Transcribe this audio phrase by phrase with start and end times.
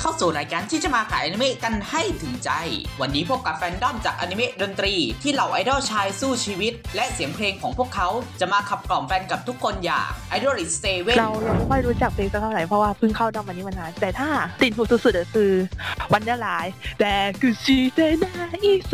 [0.00, 2.50] เข้าสู่รายการที่จะมาขายอนิเมะกันให้ถึงใจ
[3.00, 8.08] วันนี้พบกับแฟนดอมจากอนิเมะดนตรี ที่เหล่าไอดอลชายสู้ชีวิต และเสียงเพลงของพวกเขา
[8.40, 14.28] จะมาขับกล่อมแฟนกับทุกคนอย่าง IDOLiSH7 เรายังไม่ค่อยรู้จักเพลงสักเท่าไหร่เพราะว่าเพิ่งเข้าด้อมนี้มาไม่นานแต่ถ้า
[14.62, 15.52] ติดหูสุดๆอะคือ
[16.12, 18.92] Wonder Light แต่คือชีเตนาอีโซ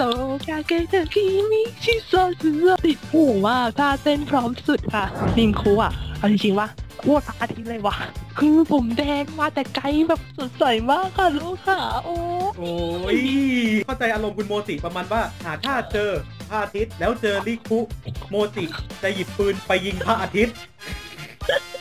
[0.49, 2.51] กาเกเตคิมิชิโซซึ
[2.87, 5.05] ติดหูมากท่าเต้นพร้อมสุดค่ะ
[5.39, 7.97] ริคุอะเอาจริงๆว่าโคตรพระอาทิตย์เลยว่ะ
[8.39, 12.17] คือผมแดงมาแต่ไกลแบบสดใสมากค่ะลูกค่ะโอ้
[12.59, 12.73] โอ้
[13.17, 13.19] ย
[13.87, 16.11] เข้าใจอารมณ์คุณโมจิประมาณว่า หาถ้าเจอ
[16.49, 17.81] พระอาทิตย์แล้วเจอลิคุ
[18.31, 18.65] โมจิ
[19.03, 20.55] จะหยิบปืนไปยิงพระอาทิตย์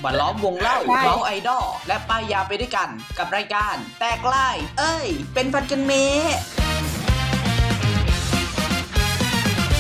[0.04, 6.38] มาล้อมวงเล่าเมาไอดอลและป้ายยาไปด้วยกันกับรายการ แตกลายเอ้ย เป็นฟันกันเมะ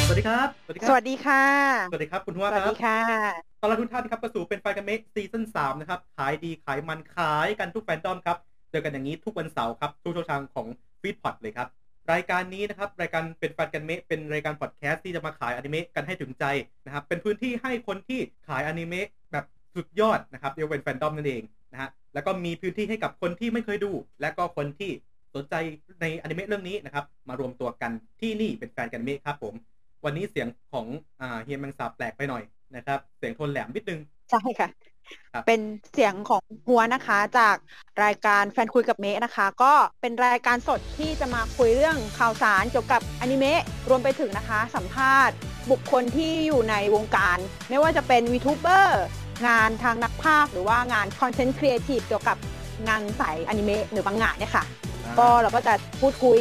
[0.07, 1.43] สวัสดีครับ สวัสดีคสรัวัสดีค่ะ
[1.89, 2.99] สวัสดีครับคุณหัวสควัสรับดีค่ะ
[3.54, 8.37] ต อนรับทุกท่านครับเข้าสู่เป็นไฟกันเมกซีซั่น3นะครับ ขายดีขายมันขายกันทุกแฟนดอมครับ
[8.71, 10.67] เจอกันอย่างนี้ทุกวันเสาร์ครับทุกช่องทางของ
[11.01, 11.67] ฟีดพอดเลยครับ
[12.11, 16.45] รายการนี้นะครับ รายการเป็นแฟนกันเมะเป็นรายการพอดแคสต์ที่จะมาขายอนิเมะกันให้ถึงใจ
[16.85, 24.91] นะครับ เป็นพื้นที่ให้คนที่ขายอนิเมะแบบสุดยอดนะครับเรียกว่าเป็นแฟนดอมนั่นเองนะฮะแล้วก็มีพื้นที่ให้กับคนที่ไม่เคยดู และก็คนที่
[25.35, 25.53] สนใจ
[26.01, 29.53] ในอนิเมะเรื่องนี้นะครับ มารวมตัวกันที่นี่เป็นแฟนกันเมะครับผม
[30.05, 30.85] วันนี้เสียงของ
[31.43, 32.43] เฮียแมงสาแปลกไปหน่อย
[32.75, 33.99] นะครับ เสียงโทนแหลมนิดนึง
[34.31, 34.69] ใช่ค่ะ
[35.33, 35.61] ครับเป็น
[35.93, 37.55] เสียงของหัวนะคะ จาก
[38.03, 45.35] รายการแฟนคุยกับเมะนะคะ ก็เป็นรายการสดที่จะมาคุยเรื่องข่าวสารเกี่ยวกับอนิเมะรวมไปถึงนะคะ สัมภาษณ์
[45.71, 47.37] บุคคลที่อยู่ในวงการ
[47.69, 49.05] ไม่ว่าจะเป็น VTuber
[49.47, 52.37] งานทางนักภาพหรือว่างาน content creative เกี่ยวกับ
[52.87, 54.65] งานสายอนิเมะหรือบางงานเนี่ยค่ะ
[55.19, 56.39] ก็เราก็จะพูดคุย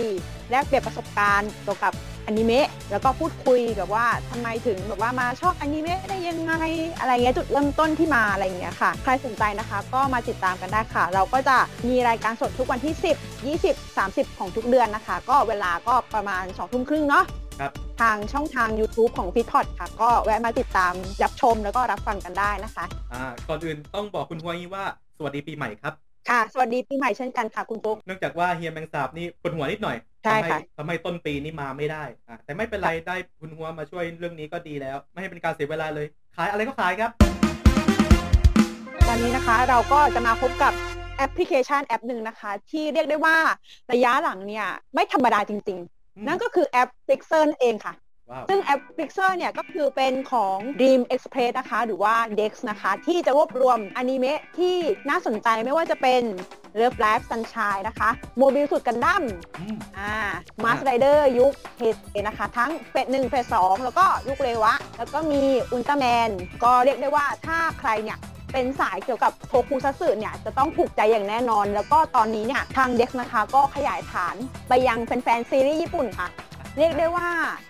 [0.51, 1.93] แลกเปลี่ยนประสบการณ์เกี่ยวกับ
[2.27, 6.53] อนิเมะแล้วก็พูดคุยแบบว่าทำไมถึงแบบว่ามาชอบอนิเมะได้ยังไง
[6.99, 11.57] อะไรเงี้ยจุดเริ่มต้นที่มาอะไรอย่างเงี้ยค่ะ ใครสนใจนะคะ ก็มาติดตามกันได้ค่ะ เราก็จะ
[11.89, 17.25] มีรายการสดทุกวันที่ 10 20 30 ของทุกเดือนนะคะ ก็เวลาก็ประมาณ2ทุ่มครึ่งเนาะ
[17.61, 20.93] ครับทางช่องทาง YouTube ของ f i t p o d ค่ะ ก็แวะมาติดตาม
[21.23, 24.85] รับชมแล้วก็รับฟังกันได้นะคะอ่าก่อนอื่นต้องบอกคุณฮวงี้ว่า
[25.17, 25.93] สวัสดีปีใหม่ครับ
[26.29, 37.11] ค่ะ สวัสดีปีใหม่เช่นกันค่ะคุณปุ๊กเนื่องจากว่าเฮียแมงสาบนี่ปวดหัวนิดหน่อย ใช่ทำให้ค่ะทำให้ต้นปีนี้มาไม่ได้อ่าแต่ไม่เป็นไรได้คุณหัวมาช่วยเรื่องนี้ก็ดีแล้ว ไม่ให้เป็นการเสียเวลาเลย ขายอะไรก็ขายครับ
[39.07, 40.73] ตอนนี้นะคะเราก็จะมาพบกับ
[41.17, 43.37] แอปพลิเคชันแอปหนึ่งนะคะ ที่เรียกได้ว่า
[43.93, 45.79] ระยะหลังเนี่ย ไม่ธรรมดาจริง
[46.17, 48.04] อืมๆนั่นก็คือแอป Pixel นั่นเองค่ะว้าว
[48.49, 54.77] ซึ่งแอป Pixel เนี่ยก็คือเป็นของ Dream Express นะคะ หรือว่า Dex นะคะ ที่จะรวบรวมอนิเมะที่
[55.09, 56.23] น่าสนใจไม่ว่าจะเป็น
[56.81, 59.23] Love Live Sunshine นะคะโมบิลสูทกันดั้ม
[59.61, 60.15] อืมอ่า
[60.65, 61.97] มาสค์ไรเดอร์ยุคเฮด
[62.29, 65.43] นะคะ ทั้งเฟสหนึ่งเฟสสองแล้วก็ยุคเรวะ แล้วก็มี
[65.73, 66.31] อุลตร้าแมน
[66.65, 68.19] ก็เรียกได้ว่าถ้าใครเนี่ย
[68.53, 74.37] เป็นสายเกี่ยวกับโทคุซัตสึเนี่ยจะต้องถูกใจอย่างแน่นอน แล้วก็ตอนนี้เนี่ยทางเด็กนะคะก็ขยายฐาน
[74.69, 76.29] ไปยังแฟนๆซีรีส์ญี่ปุ่นค่ะ
[76.79, 77.29] เรียกได้ว่า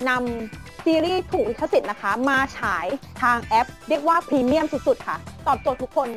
[0.08, 2.86] นำซีรีส์ถูกลิขสิทธิ์นะคะ มาฉาย
[3.22, 5.16] ทางแอป เรียกว่าพรีเมียมสุดๆค่ะ
[5.46, 6.08] ตอบโจทย์ทุกคน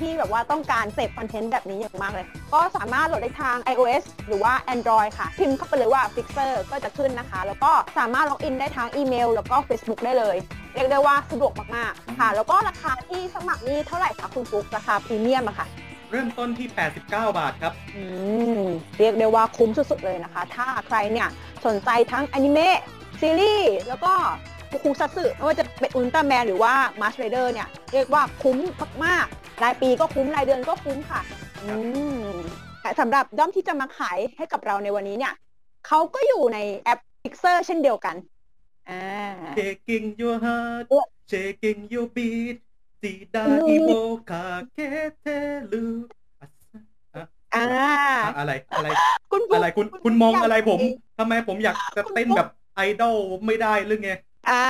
[0.00, 10.36] ที่แบบว่าต้องการเสพคอนเทนต์แบบนี้อย่างมากเลย ก็สามารถโหลดได้ทาง iOS หรือว่า Android ค่ะ พิมพ์เข้าไปเลยว่า Flixer ก็จะขึ้นนะคะ แล้วก็สามารถ login ได้ทางอีเมล แล้วก็ Facebook ได้เลย
[10.74, 15.66] เรียกได้ว่าสะดวกมากๆ ค่ะ แล้วก็ราคาที่สมัครนี่เท่าไหร่คะคุณปุ๊กราคาพรีเมียมอะค่ะ
[16.14, 18.04] เริ่มต้นที่ 89 บาทครับ อื
[18.62, 18.64] ม
[18.98, 21.28] เรียกได้ว่าคุ้มสุดๆเลยนะคะ ถ้าใครเนี่ย
[21.66, 22.78] สนใจทั้งอนิเมะ
[23.20, 24.12] ซีรีส์แล้วก็
[24.82, 28.56] โทคุซัทสึไม่ว่าจะเป็นอุลตร้าแมนหรือว่ามาสเ r เดอร์เนี่ย เรียกว่าคุ้ม
[29.04, 31.20] มากๆรายปีก็คุ้มรายเดือนก็คุ้มค่ะ
[31.62, 31.70] อื
[32.24, 32.34] ม
[32.82, 35.34] แต่สำหรับด้อมที่จะมาขายให้กับเราในวันนี้เนี่ย
[35.86, 38.16] เขาก็อยู่ในแอป Flixer เช่นเดียวกัน
[38.90, 39.04] อ่า
[39.58, 41.00] Taking your heart โอ้
[41.30, 42.56] shaking your beat
[43.04, 43.90] จีดาอิโม
[44.30, 44.78] คาเก
[45.18, 45.26] เท
[45.72, 45.84] ลู
[47.14, 47.64] อะอ่า
[48.24, 48.88] อะอะไรอะไร
[49.30, 53.16] คุณปุ๊กอะไรคุณคุณมองอะไรผมยากทำไมผมอยากจะเต้นแบบไอดอล
[53.46, 54.10] ไม่ได้หรือไง
[54.50, 54.62] อ่า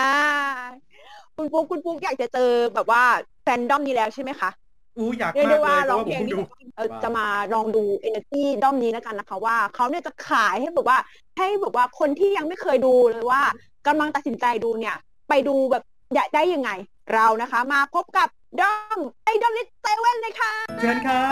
[1.36, 3.02] คุณปุ๊กคุณปุ๊กอยากจะเจอแบบว่า
[3.42, 4.50] แฟนด้อมนี้แล้วใช่ไหมคะ
[4.96, 6.38] อู้อยากเรียกมาได้กเลว่ายเพร้อราะงว่าเพผมลงเพิ่งที่ดู
[6.76, 10.98] เอ่อว้าวจะมาลองดู energy ด้อมนี้แล้วกันนะคะ ว่าเขาเนี่ยจะขายให้แบบว่า
[11.38, 13.42] ให้แบบว่าคนที่ยังไม่เคยดูเลยว่า
[13.87, 14.96] กำลังตัดสินใจดูเนี่ย
[15.28, 15.82] ไปดูแบบ
[16.14, 16.70] อยากได้ยังไง
[17.12, 18.28] เรานะคะมาพบกับ
[18.60, 21.26] ดอมไอดอมลิสเซเว่นเลยค่ะ เชิญครั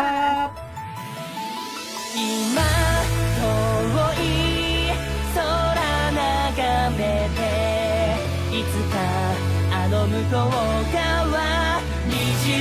[0.46, 0.48] บ
[8.58, 8.96] いつか
[9.72, 11.80] あの向こう側
[12.12, 12.12] 虹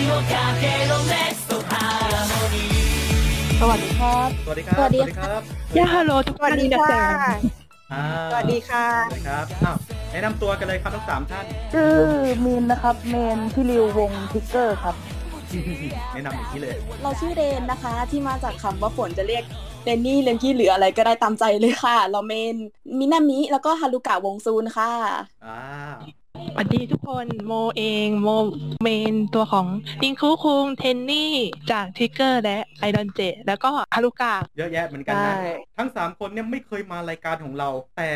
[0.09, 5.41] をかけろネストハーモニーสวัสดีครับ สวัสดีครับ สวัสดีครับ
[5.77, 7.60] ย่าฮัลโหลทุกคนดีนี้นะค่ะ
[7.93, 9.77] อ่าสวัสดีค่ะสวัสดีครับอ้าว
[10.11, 11.95] แนะนำตัวกันเลยครับทั้งสามท่าน ชื่อ
[12.45, 14.95] มีนนะครับ เมนพี่ริววงทิกเกอร์ครับ
[16.13, 19.43] แนะนำอย่างนี้เลย เราชื่อเรนนะคะที่มาจากคำว่าฝนจะเรียก
[19.83, 22.55] เรนนี่เรนกี้หรืออะไรก็ได้ตามใจเลยค่ะ เราเมน
[22.99, 24.91] มินามิแล้วก็ฮารุกะวงซูนค่ะ
[25.45, 25.59] อ่า
[26.49, 28.29] สวัสดีทุกคนโมเองโม
[28.81, 29.67] เมนตัวของ
[30.03, 31.33] ลิงคูคุงเทนนี่
[31.71, 35.41] จากทิกเกอร์และไอดอนเจ แล้วก็ฮารุกะเยอะแยะเหมือนกันนะใช่
[35.77, 38.09] ทั้งสามคนเนี่ยไม่เคยมารายการของเรา แต่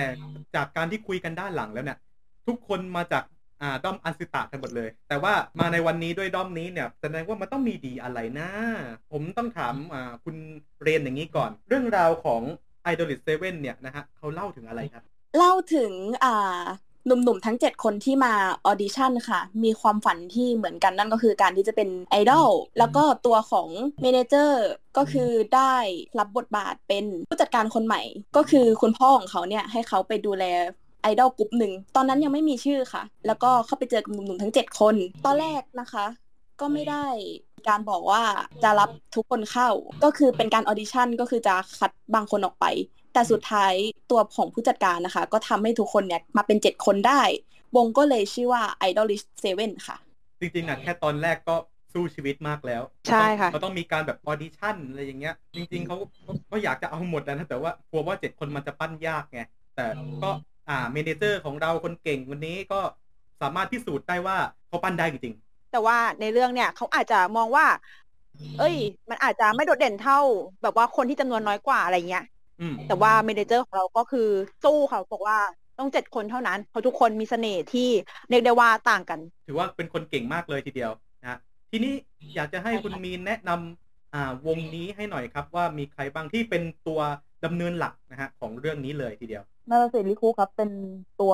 [0.55, 1.97] จากการที่คุยกันด้านหลังแล้วเนี่ย
[2.47, 3.23] ทุกคนมาจาก
[3.61, 8.49] อ่าด้อมอันซิตะกันหมดเลย แต่ว่ามาในวันนี้ด้วยด้อมนี้เนี่ยแสดงว่ามันต้องมีดีอะไรนะ
[9.11, 10.35] ผมต้องถามอ่าคุณ
[10.81, 12.41] เริ่มอย่างนี้ก่อน เรื่องราวของ
[12.91, 15.03] i d o l i t 7เนี่ยนะฮะเขาเล่าถึงอะไรครับ
[15.37, 15.91] เล่าถึง
[16.23, 16.63] อ่า
[17.07, 18.33] หนุ่มๆทั้ง 7 คนที่มา
[18.65, 23.67] audition ค่ะ มีความฝันที่เหมือนกันนั่นก็คือการที่จะเป็นไอดอลแล้วก็ตัวของ
[24.01, 24.65] manager
[24.97, 25.73] ก็คือได้
[26.19, 28.01] รับบทบาทเป็นผู้จัดการคนใหม่
[28.35, 30.43] ก็คือคุณพ่อของเขาเนี่ยให้เขาไปดูแล
[31.01, 36.05] ไอดอลกลุ่มหนึ่ง ตอนนั้นยังไม่มีชื่อค่ะ แล้วก็เข้าไปเจอกับหนุ่มๆทั้ง 7 คน ตอนแรกนะคะ
[36.59, 37.05] ก็ไม่ได้
[37.67, 38.23] การบอกว่า
[38.63, 39.69] จะรับทุกคนเข้า
[40.03, 42.65] ก็คือเป็นการ audition ก็คือจะคัดบางคนออกไป
[43.15, 43.73] แต่สุดท้าย
[44.11, 47.21] ตัวของผู้จัดการนะคะ ก็ทำให้ทุกคนเนี่ยมาเป็น7คนได้
[47.75, 49.97] วงก็เลยชื่อว่า IDOLiSH7 ค่ะ
[50.39, 51.55] จริงๆนะแค่ตอนแรกก็
[51.93, 52.81] สู้ชีวิตมากแล้ว
[53.11, 56.05] ใช่ค่ะมันต้องมีการแบบ audition อะไรอย่างเงี้ย จริง ๆเขาก็
[56.51, 59.41] ก็อยากจะเอาหมดนะแต่ว่ากลัวว่าเจ็ดคนมันจะปั้นยากไง
[59.75, 59.85] แต่
[60.23, 60.29] ก็
[60.69, 62.79] อ่า manager ของเราคนเก่งคนนี้ก็
[63.41, 65.35] สามารถพิสูจน์ได้ว่าเขาปั้นได้จริง
[65.71, 67.65] แต่ว่าในเรื่องเนี่ยเขาอาจจะมองว่า
[68.59, 68.75] เอ้ย
[69.09, 70.19] มันอาจจะไม่โดดเด่นเท่า
[70.63, 72.34] แบบว่าคนที่จำนวนน้อยกว่าอะไรเงี้ยๆอืม
[72.87, 74.27] แต่ว่าเมเนเจอร์ของเราก็คือ
[74.63, 75.39] สู้เขาบอกว่า
[75.79, 77.89] ต้องเจ็ดคนเท่านั้น เพราะทุกคนมีเสน่ห์ที่
[78.29, 80.91] เรียกได้ว่าต่างกัน ถือว่าเป็นคนเก่งมากเลยทีเดียว
[81.21, 81.39] นะฮะ
[81.71, 81.93] ทีนี้
[82.35, 86.99] อยากจะให้คุณมีนแนะนำอ่าวงนี้ให้หน่อยครับ ว่ามีใครบ้างที่เป็นตัว
[87.45, 90.69] ดำเนินหลักนะฮะของเรื่องนี้เลยทีเดียวนานาเสะริคุครับ เป็น
[91.21, 91.33] ตัว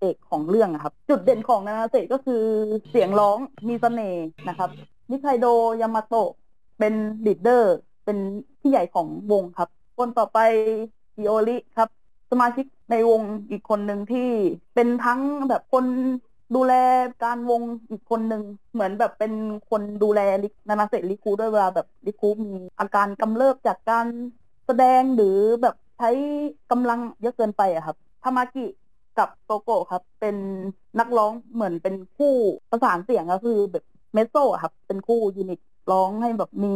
[0.00, 2.42] เอกของเรื่องอะครับ จุดเด่นของนานาเสะก็คือ
[2.90, 3.38] เสียงร้อง
[3.68, 4.70] มีเสน่ห์นะครับ
[5.10, 5.46] นิไคโด
[5.80, 6.30] ยามาโตะ
[6.78, 6.94] เป็น
[7.26, 7.74] leader
[8.04, 8.18] เป็น
[8.60, 10.38] พี่ใหญ่ของวงครับ คนต่อไป
[11.18, 11.88] อิโอริครับ
[12.30, 14.28] สมาชิกในวงอีกคนหนึ่งที่
[14.74, 15.86] เป็นทั้งแบบคน
[16.54, 16.72] ดูแล
[17.24, 18.42] การวงอีกคนหนึ่ง
[18.72, 19.32] เหมือนแบบเป็น
[19.70, 24.06] คนดูแลลินานาเศษริคุด้วยเวลาแบบลิคูมีอาการกำเริบจากการ
[24.66, 26.10] แสดงหรือแบบใช้
[26.70, 28.66] กำลังเยอะเกินไปอะครับทามากิ
[29.18, 30.36] กับโซโกครับ เป็น
[30.98, 32.34] นักร้องเหมือนเป็นคู่
[32.70, 33.84] ประสานเสียงก็คือแบบ
[34.14, 35.60] MEZZO ครับ เป็นคู่ unit
[35.90, 36.68] ร้องให้แบบมี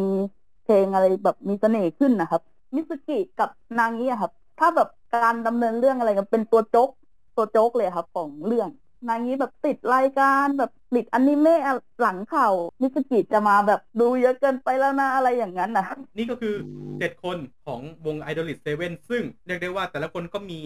[0.62, 2.42] เพลงอะไรแบบมีเสน่ห์ขึ้นนะครับ
[2.76, 6.90] มิตสึกิกับนางิครับ ถ้าแบบการดำเนินเรื่องอะไรกันเป็นตัวโจ๊ก
[7.36, 8.68] ตัวโจ๊กเลยครับ ของเรื่อง
[9.08, 11.60] นางนี้แบบติดรายการแบบติดอนิเมะ
[12.00, 12.48] หลังเข่า
[12.80, 15.86] มิตสึกิจะมาแบบดูเยอะเกินไปแล้วนะอะไรอย่างนั้นนะ
[16.16, 16.54] นี่ก็คือ
[16.98, 20.60] เจ็ดคนของวง i d o l i t 7ซึ่งเรียกได้ว่าแต่ละคนก็มี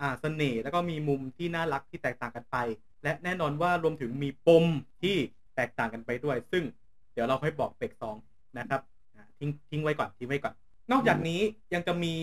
[0.00, 2.56] อ่าเสน่ห์แล้วก็มีมุมที่น่ารักที่แตกต่างกันไป
[3.02, 4.64] และแน่นอนว่ารวมถึงมีปม
[5.02, 5.16] ที่
[5.56, 6.64] แตกต่างกันไปด้วย ซึ่ง
[7.12, 8.16] เดี๋ยวเราค่อยบอกเฟกสอง
[8.58, 8.80] นะครับ
[9.38, 10.54] ทิ้งทิ้งไว้ก่อนทิ้งไว้ก่อน
[10.92, 11.40] นอกจากนี้
[11.74, 12.14] ยังจะมี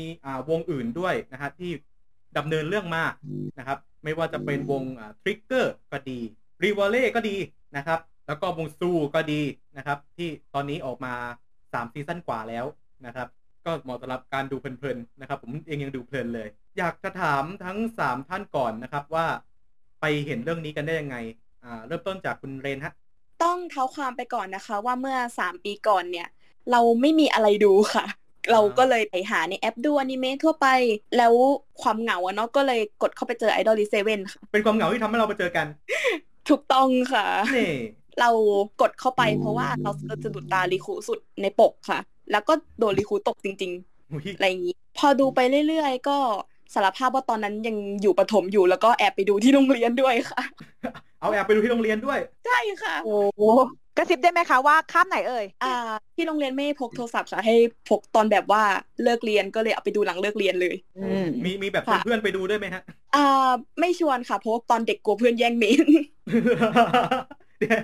[0.50, 1.72] วงอื่นด้วยนะฮะที่
[2.38, 3.04] ดำเนินเรื่องมา
[3.60, 4.84] นะครับ ไม่ว่าจะเป็นวง
[5.22, 6.20] ทริกเกอร์ก็ดี
[6.64, 7.38] รีวอลเล่ก็ดี
[7.78, 9.42] นะครับ แล้วก็วงซูก็ดี
[9.78, 11.14] นะครับ ที่ตอนนี้ออกมา
[11.60, 12.66] 3ซีซั่นกว่าแล้ว
[13.06, 13.28] นะครับ
[13.66, 19.26] ก็เหมาะสำหรับการดูเพลินๆนะครับ ผมเองยังดูเพลินเลย อยากจะถามทั้ง 3 ท่านก่อนนะครับว่า
[20.02, 21.18] ไปเห็นเรื่องนี้กันได้ยังไง
[21.64, 22.94] อ่าเริ่มต้นจากคุณเรนฮะ
[23.44, 26.28] ต้องเท้าความไปก่อนนะคะ ว่าเมื่อ3ปีก่อนเนี่ย
[26.72, 28.06] เราไม่มีอะไรดูค่ะ
[28.52, 30.68] เราก็เลยไปหาในแอปดูอนิเมะทั่วไป
[31.18, 31.34] แล้ว
[31.82, 35.66] ความเหงาอะเนาะก็เลยกดเข้าไปเจอ Idol 7ค่ะ เป็นความเหงาที่ทำให้เราไปเจอกัน
[36.50, 37.26] ถูกต้องค่ะ
[37.58, 37.74] นี่
[38.20, 38.30] เรา
[38.82, 39.92] กดเข้าไปเพราะว่าเรา
[40.24, 42.00] สะดุดตารีคูสุดในปกค่ะ
[42.32, 43.72] แล้วก็โดนรีคูตกจริง
[44.12, 46.18] อุ๊ยๆอะไรอย่างนี้ พอดูไปเรื่อยๆ ก็
[46.74, 50.42] สารภาพว่าตอนนั้นยังอยู่ประถมอยู่แล้วก็แอบไปดูที่โรงเรียนด้วยค่ะ
[51.22, 53.68] เอาแอบไปดูที่โรงเรียนด้วย ใช่ค่ะ โอ้โหก
[54.02, 55.74] ระซิบได้ไหมคะว่าข้ามไหนเอ่ยอ่า
[56.16, 57.56] ที่โรงเรียนไม่ให้พกโทรศัพท์ค่ะให้
[57.90, 58.64] พกตอนแบบว่า
[59.04, 62.84] เลิกเรียนก็เลยเอาไปดูหลังเลิกเรียนเลยอืมมีมีแบบชวนค่ะเพื่อนไปดูด้วยไหมฮะ
[63.16, 65.88] อ่าไม่ชวนค่ะเพราะว่าตอนเด็กกลัวเพื่อนแย่งเมน
[67.60, 67.80] เดี๋ยว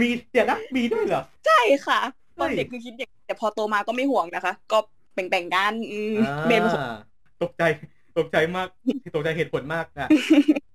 [0.00, 2.00] มีเดี๋ยวนะมีด้วยเหรอ ใช่ค่ะ
[2.40, 4.78] ตอนเฮ้ยเด็กคือคิดอย่างแต่พอโตมาก็ไม่ห่วงนะคะ ก็
[5.14, 6.16] แบ่งๆกันอืม
[6.46, 6.96] เมนของอ่า
[7.42, 7.62] ตกใจ
[8.18, 8.68] ตกใจมาก
[9.14, 10.08] ตกใจเหตุผลมากนะ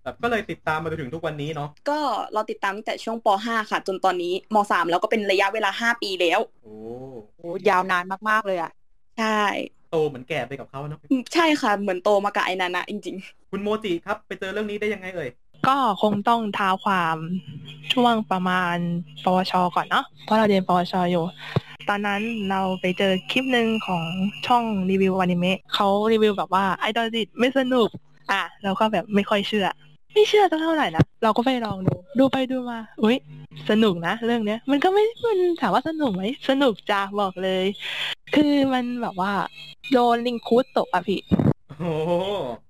[0.03, 1.99] แบบก็เลยติดตามมาจนถึงทุกวันนี้เนาะก็
[2.33, 6.73] เราติดตามตั้งแต่ช่วงป .5 ค่ะ จนตอนนี้ม .3 แล้วก็เป็นระยะเวลา 5 ปีแล้ว โอ้
[7.37, 8.71] โอ้ยาวนานมากๆเลยอะ
[9.19, 9.41] ใช่
[9.91, 10.99] โตเหมือนแก่ไปกับเขาเนาะ
[11.33, 13.17] ใช่ค่ะ เหมือนโตมากับไอ้นานะจริง
[13.51, 15.29] คุณโมจิครับ ไปเจอเรื่องนี้ได้ยังไงเอ่ย
[15.67, 17.17] ก็คงต้องท้าความ
[17.93, 18.75] ช่วงประมาณ
[19.23, 21.25] ปวช ก่อนเนาะเพราะเราเรียนปวช อยู่
[21.89, 24.03] ตอนนั้นเราไปเจอคลิปหนึ่งของ
[24.47, 27.89] ช่องรีวิวอนิเมะเขารีวิวแบบว่าไอดอลดิตไม่สนุก
[28.31, 29.67] อะ เราก็แบบไม่ค่อยเชื่อ
[30.13, 33.17] ไม่เชื่อตั้งเท่าไหร่นะ เราก็ไปลองดู ดูไปดูมา อุ้ย
[33.69, 37.65] สนุกนะ เรื่องเนี้ย มันก็ไม่มันถามว่าสนุกไหมสนุกจ้าบอกเลย
[38.35, 39.31] คือมันแบบว่า
[39.91, 41.21] โดนลิงคูดตกอะพี่
[41.79, 41.85] โอ้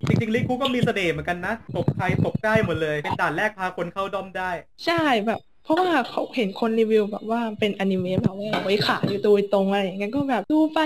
[0.07, 4.51] จริงๆลิคูก็มีเสน่ห์เหมือนกันนะตกใครตกได้หมดเลย เป็นด่านแรกพาคนเข้าด้อมได้
[4.85, 4.93] ใช่
[5.25, 10.79] แบบ เพราะว่าเขาเห็นคนรีวิวแบบว่าเป็นอนิเมะแบบว่าไว้ขายอยู่ตัวตรงอะไรอย่างเงี้ยก็แบบดูไป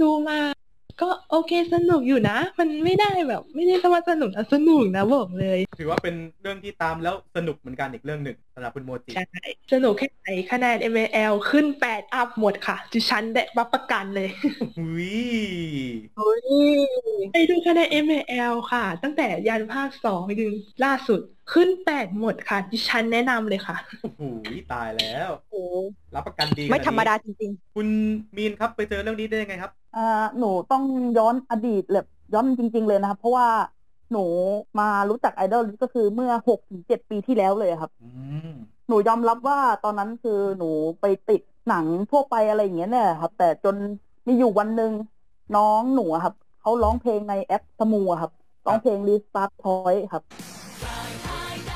[0.00, 0.36] ดูมา
[1.00, 14.28] ก็โอเคสนุกอยู่นะ มันไม่ได้แบบ ไม่ได้สว่าสนุกนะสนุกนะบอกเลย ถือว่าเป็นเรื่องที่ตามแล้วสนุกเหมือนกันอีกเรื่องหนึ่งสำหรับคุณโมจิ ใช่ สนุกแค่ไหนคะแนน ML ขึ้น 8 อัพหมดค่ะดิฉันได้รับประกันเลย
[14.78, 15.16] หุย
[17.32, 20.52] ไปดูคะแนน ML ค่ะ ตั้งแต่ยันภาคสองไปถึง
[20.84, 21.20] ล่าสุด
[21.52, 24.22] ขึ้น 8 หมดค่ะ ดิฉันแนะนำเลยค่ะโอ้โห
[24.72, 25.62] ตายแล้ว โอ้
[26.14, 27.86] รับประกันดีไม่ขนธรรมดาจริงคุณ
[28.36, 29.81] มีนครับไปเจอเรื่องนี้ได้ยังไงครับอ่า
[30.38, 30.84] หนูต้อง
[31.18, 33.48] ย้อนอดีตแบบย้อนจริง ๆ เลยนะครับ เพราะว่า
[34.12, 34.24] หนู
[34.80, 38.10] มารู้จักไอดอลก็คือเมื่อหกถึงเจ็ดปีที่แล้วเลยครับอื
[38.50, 38.52] ม
[38.88, 40.70] หนูยอมรับว่าตอนนั้นคือหนู
[41.00, 43.74] ไปติดหนังทั่วไปอะไรอย่างเงี้ยเนี่ยครับ แต่จน
[44.26, 44.92] มีอยู่วันหนึ่ง
[45.56, 48.32] น้องหนูอะครับเขาร้องเพลงในแอปสมูอะครับ
[48.66, 50.22] ร้องเพลง Restart Point ครับ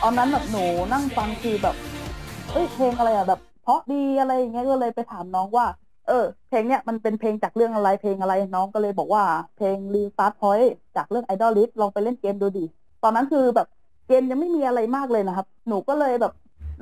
[0.03, 1.77] ตอนนั้นแบบหนูนั่งฟังคือแบบ
[2.53, 5.67] เอ้ยเพลงอะไรอะแบบ เพราะดีอะไรอย่างเงี้ยก็เลยไปถามน้องว่า
[6.09, 9.25] เออ เพลงเนี้ยมันเป็นเพลงจากเรื่องอะไรเพลงอะไรน้องก็เลยบอกว่า
[9.57, 12.65] เพลง Restart Pointer จากเรื่อง IDOLiSH7 ลองไปเล่นเกมดูดิ
[13.03, 13.69] ตอนนั้นคือแบบ
[14.07, 16.33] เกมยังไม่มีอะไรมากเลยนะครับ หนูก็เลยแบบ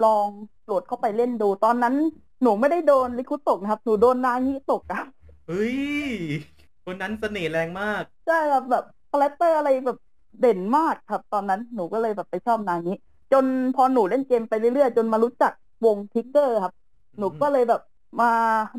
[0.04, 0.26] ลอง
[0.66, 1.94] โหลดเข้าไปเล่นดู ตอนนั้น
[2.42, 5.06] หนูไม่ได้โดนริคุตกนะครับ หนูโดนนางิตกครับ
[5.48, 5.76] เฮ้ย
[6.84, 9.98] คนนั้นเสน่ห์แรงมากใช่ครับแบบ character อะไรแบบ
[10.40, 12.94] เด่นมากครับ ตอนนั้นหนูก็เลยแบบไปชอบนางิ
[13.32, 13.44] จน
[13.76, 15.52] พอหนูเล่นเกมไปเรื่อยๆ จนมารู้จัก
[15.84, 16.72] วง TRIGGER ครับ
[17.18, 17.80] หนูก็เลยแบบ
[18.20, 18.30] มา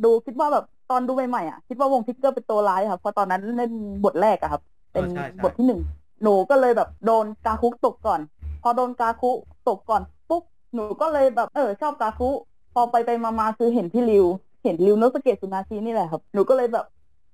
[0.03, 3.71] ดูคิดว่าแบบตอนดูใหม่ๆอะคิดว่าวง TRIGGER เป็นตัวร้ายครับเพราะตอนนั้นเล่น
[4.05, 4.61] บทแรกอะครับ
[4.91, 5.79] เป็นเออใช่ใช่บทที่หนึ่ง
[6.23, 8.19] หนูก็เลยแบบโดนกาคุตกก่อน
[8.61, 9.31] พอโดนกาคุ
[9.69, 12.29] ตกก่อนปุ๊บหนูก็เลยแบบเออชอบกาคุ
[12.73, 14.25] พอไปไปมามาคือเห็นพี่ริว
[14.63, 16.85] เห็นริวโนสุเกะสึนาชินี่แหละครับ หนูก็เลยแบบ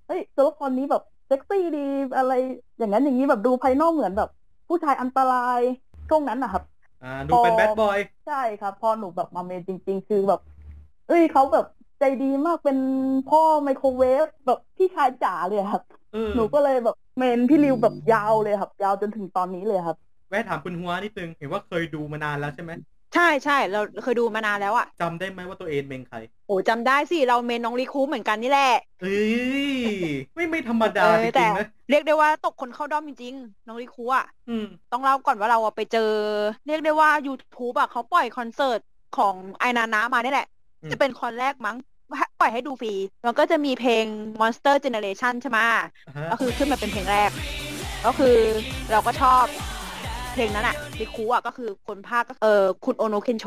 [0.08, 1.86] เฮ้ยตัวละครนี้แบบเซ็กซี่ดี
[2.18, 2.34] อะไร
[2.78, 4.30] อย่างนั้นอย่างนี้แบบดูภายนอกเหมือนแบบ
[4.68, 5.60] ผู้ชายอันตราย
[6.10, 6.64] ช่วงนั้นนะครับ
[7.04, 10.42] อ่าดูเป็นแบดบอย ใช่ครับ พอหนูแบบมาเมนจริง ๆ คือแบบ
[11.08, 11.66] เอ้ยเขาแบบ
[12.02, 12.78] ใจดีมากเป็น
[13.30, 19.98] พ่อไมโครเวฟแบบพี่ชายจ๋าเลยครับเออหนูก็เลยแบบเมนพี่ริวแบบยาวเลยครับ ยาวจนถึงตอนนี้เลยครับ
[20.30, 26.18] แวะถามคุณฮัวนิดนึงเห็นว่าเคยดูมานานแล้วใช่ไหมๆใช่ใช่เราเคยดูมานานแล้วอะจำได้ไหมว่าตัวเองเป็นใคร
[26.48, 29.22] โอ้จำได้สิ เราเมนน้องลิคูเหมือนกันนี่แหละเอ้
[29.72, 29.74] ย
[30.36, 36.12] ไม่ไม่ธรรมดาเอจอริแต่งๆนะเรียกได้ว่าตกคนเข้าด้อมจริงๆน้องลิคูอะอืมต้องเล่าก่อนว่าเราอะไปเจอ
[36.68, 38.80] เรียกได้ว่า YouTube อะเขาปล่อยคอนเสิร์ต
[39.18, 40.48] ของไอนานะมานี่แหละ
[40.84, 41.78] อืมจะเป็นคอนแรกมั้ง
[42.40, 42.94] ปล่อยให้ดูฟรี
[43.26, 44.06] มันก็จะมีเพลง
[44.40, 45.60] Monster Generation ใช่ไหม
[46.08, 47.32] อ่าฮะก็คือขึ้นมาเป็นเพลงแรก
[48.06, 48.36] ก็คือ
[48.92, 49.44] เราก็ชอบ
[50.34, 53.46] เพลงนั้นอะลิคูอะก็คือคนภาคก็เออคุณโอโนเคนโช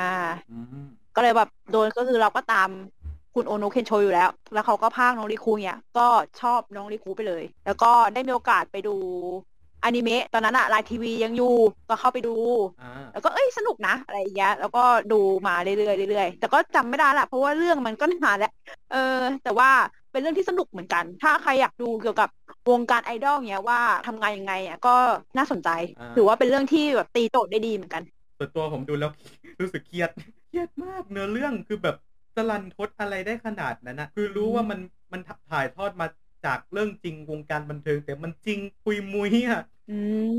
[0.00, 0.12] อ่า
[0.50, 2.68] อืมก็เลยแบบโดนก็คือเราก็ตาม
[3.34, 6.06] คุณโอโนเคนโชอยู่แล้ว แล้วเขาก็พากย์น้องริคูเนี่ย ก็
[6.40, 8.94] ชอบน้องริคูไปเลย แล้วก็ได้มีโอกาสไปดู
[9.84, 11.54] อนิเมะตอนนั้นอะ LINE TV ยังอยู่
[11.88, 12.34] ก็เข้าไปดู
[12.82, 18.52] อ่าแล้วก็เอ้ยสนุกนะอะไรอย่างเงี้ยแล้วก็ดูมาเรื่อยๆเรื่อยๆแต่ก็จำไม่ได้ละเพราะว่าเรื่องมันก็นานแล้ว
[18.92, 19.70] เออ แต่ว่า
[20.12, 22.28] เป็นเรื่องที่สนุกเหมือนกัน ถ้าใครอยากดูเกี่ยวกับ
[22.70, 24.94] วงการไอดอลเนี้ยว่าทำงานยังไงอะก็
[25.36, 28.02] น่าสนใจอ่าถือว่าเป็นเรื่องที่แบบตีโจทย์ได้ดีเหมือนกัน
[28.38, 29.10] ส่วนตัวผมดูแล้ว
[29.60, 30.10] รู้สึกเครียด
[30.48, 31.96] เครียดมากเนื้อเรื่องคือแบบ
[32.36, 34.80] สลันทดอะไรได้ขนาดนั้นนะคือรู้ว่ามัน
[35.12, 36.06] มันถ่ายทอดมา
[36.46, 39.92] จากเรื่องจริงวงการบันเทิง แต่มันจริงปุยมุยอะ อื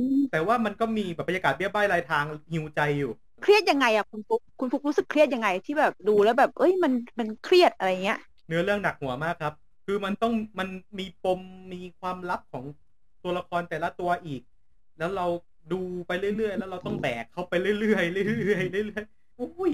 [0.10, 3.12] ม แต่ว่ามันก็มีแบบบรรยากาศเบี้ยบ้ายรายทางหิวใจอยู่
[3.42, 9.54] เครียดยังไงอะคุณฟุกคุณฟุกรู้สึกเครียดยังไงที่แบบดูแล้วแบบเอ้ยมันมันเครียดอะไรเงี้ย เนื้อเรื่องหนักหัวมากครับ
[9.86, 10.68] คือมันต้องมัน
[11.00, 11.40] มีปม
[11.74, 12.66] มีความลับของ
[13.24, 14.42] ตัวละครแต่ละตัวอีก
[14.98, 15.26] แล้วเรา
[15.72, 15.76] ดู
[16.08, 19.74] ไปเรื่อยๆ แล้วเราต้องแบกเขาไปเรื่อยๆเรื่อยๆเรื่อยๆอุ้ย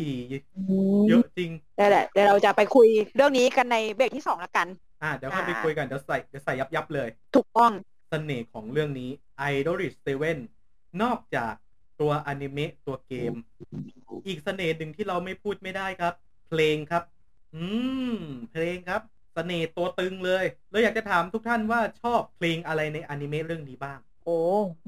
[1.08, 4.68] เยอะจริงได้แหละเดี๋ยวเราจะไปคุยเรื่องนี้กันในเบรกที่สองละกัน
[5.02, 7.72] อะเดี๋ยวค่อยไปอ่าคุยกันเดี๋ยวใส่เดี๋ยวใส่ยับยับๆเลย ถูกต้อง
[8.10, 9.10] เสน่ห์ของเรื่องนี้
[9.54, 10.38] Idolish Seven
[11.02, 11.54] นอกจาก
[12.02, 13.34] ตัวอนิเมะตัวเกม
[14.28, 16.14] อีกเสน่ห์หนึ่งที่เราไม่พูดไม่ได้ครับ
[16.50, 17.04] เพลงครับ
[17.56, 17.64] อื
[18.12, 18.16] ม
[18.52, 19.02] เพลงครับ
[19.34, 24.32] เสน่ห์ตัวตึงเลยเลยอยากจะถามทุกท่านว่าชอบเพลงอะไรในอนิเมะเรื่องนี้บ้าง โอ้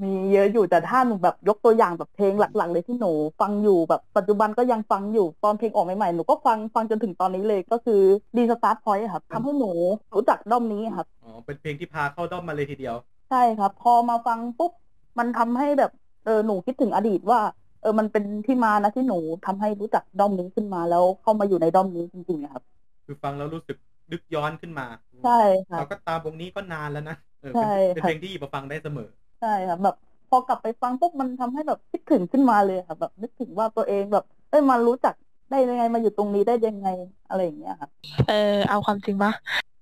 [0.02, 8.00] มีเยอะอยู่แต่ถ้าหนูแบบยกตัวอย่างแบบเพลงหลักๆ เลยที่หนูฟังอยู่แบบปัจจุบันก็ยังฟังอยู่ตอนเพลงออกใหม่ๆหนูก็ฟังฟังจนถึงตอนนี้เลยก็คือ
[8.36, 9.70] ดีสตาร์ทพอยต์ครับทำให้หนู
[10.14, 14.72] รู้จักด้อมนี้ครับ อ๋อ เป็นเพลงที่พาเข้าด้อมมาเลยทีเดียวใช่ครับ พอมาฟังปุ๊บ
[15.18, 15.90] มันทำให้แบบ
[16.24, 17.40] เออหนูคิดถึงอดีตว่า
[17.80, 19.14] เออมันเป็นที่มานะที่หนู
[19.44, 22.62] ทำให้รู้จักด้อมนี้ขึ้นมาแล้วเข้ามาอยู่ในด้อมนี้จริงๆอะครับ
[23.04, 23.76] คือฟังแล้วรู้สึก
[24.12, 24.86] นึกย้อนขึ้นมา
[25.20, 25.30] ใช่
[25.68, 29.08] ค่ะเราก็ตามวงนี้ก็นานแล้วนะเออใช่เป็นเป็นค่ะเพลงที่หยิบมาฟังได้เสมอ
[29.40, 29.94] ใช่ครับแบบ
[30.28, 35.14] พอกลับไปฟังปุ๊บมันทำให้แบบคิดถึงขึ้นมาเลยค่ะแบบ นึกถึงว่าตัวเองแบบเอ้ยมารู้จัก
[35.48, 36.86] ได้ยังไงมาอยู่ตรงนี้ได้ยังไง
[37.26, 37.88] อะไรอย่างเงี้ยค่ะ
[38.26, 38.34] เออ
[38.68, 39.73] เอาความจริงปะจ้ะ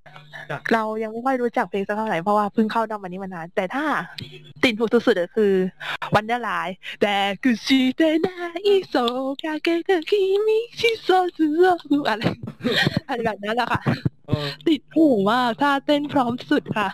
[0.73, 3.85] เรายังไม่ค่อยรู้จักเพลงสักเท่าไหร่เพราะว่าเพิ่งเข้าด้อมวันนี้มานาน แต่ถ้า
[4.65, 5.53] ติดหูสุดๆก็คือ
[6.15, 8.95] วันเดอร์ไลน์แต่คือชีเตนาอิโซ
[9.43, 12.23] กาเกะคิมิชิโซซึโซอะไร
[13.09, 13.81] อะไรแบบนั้นแหละค่ะ
[14.27, 16.89] เออติดหูมากถ้าเต้นพร้อมสุดค่ะ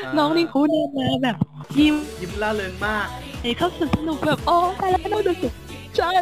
[0.00, 1.36] าน้องนี่คูเดินมาแบบ
[1.78, 3.06] ยิ้มยิ้มล่าเริงมาก
[3.58, 5.52] เข้าสนุกแบบโอ้ตายแล้วน้องดูสุด
[5.96, 6.12] ใช่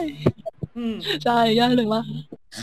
[0.77, 0.95] อืม
[1.25, 2.03] ใช่ย่าเลยว่า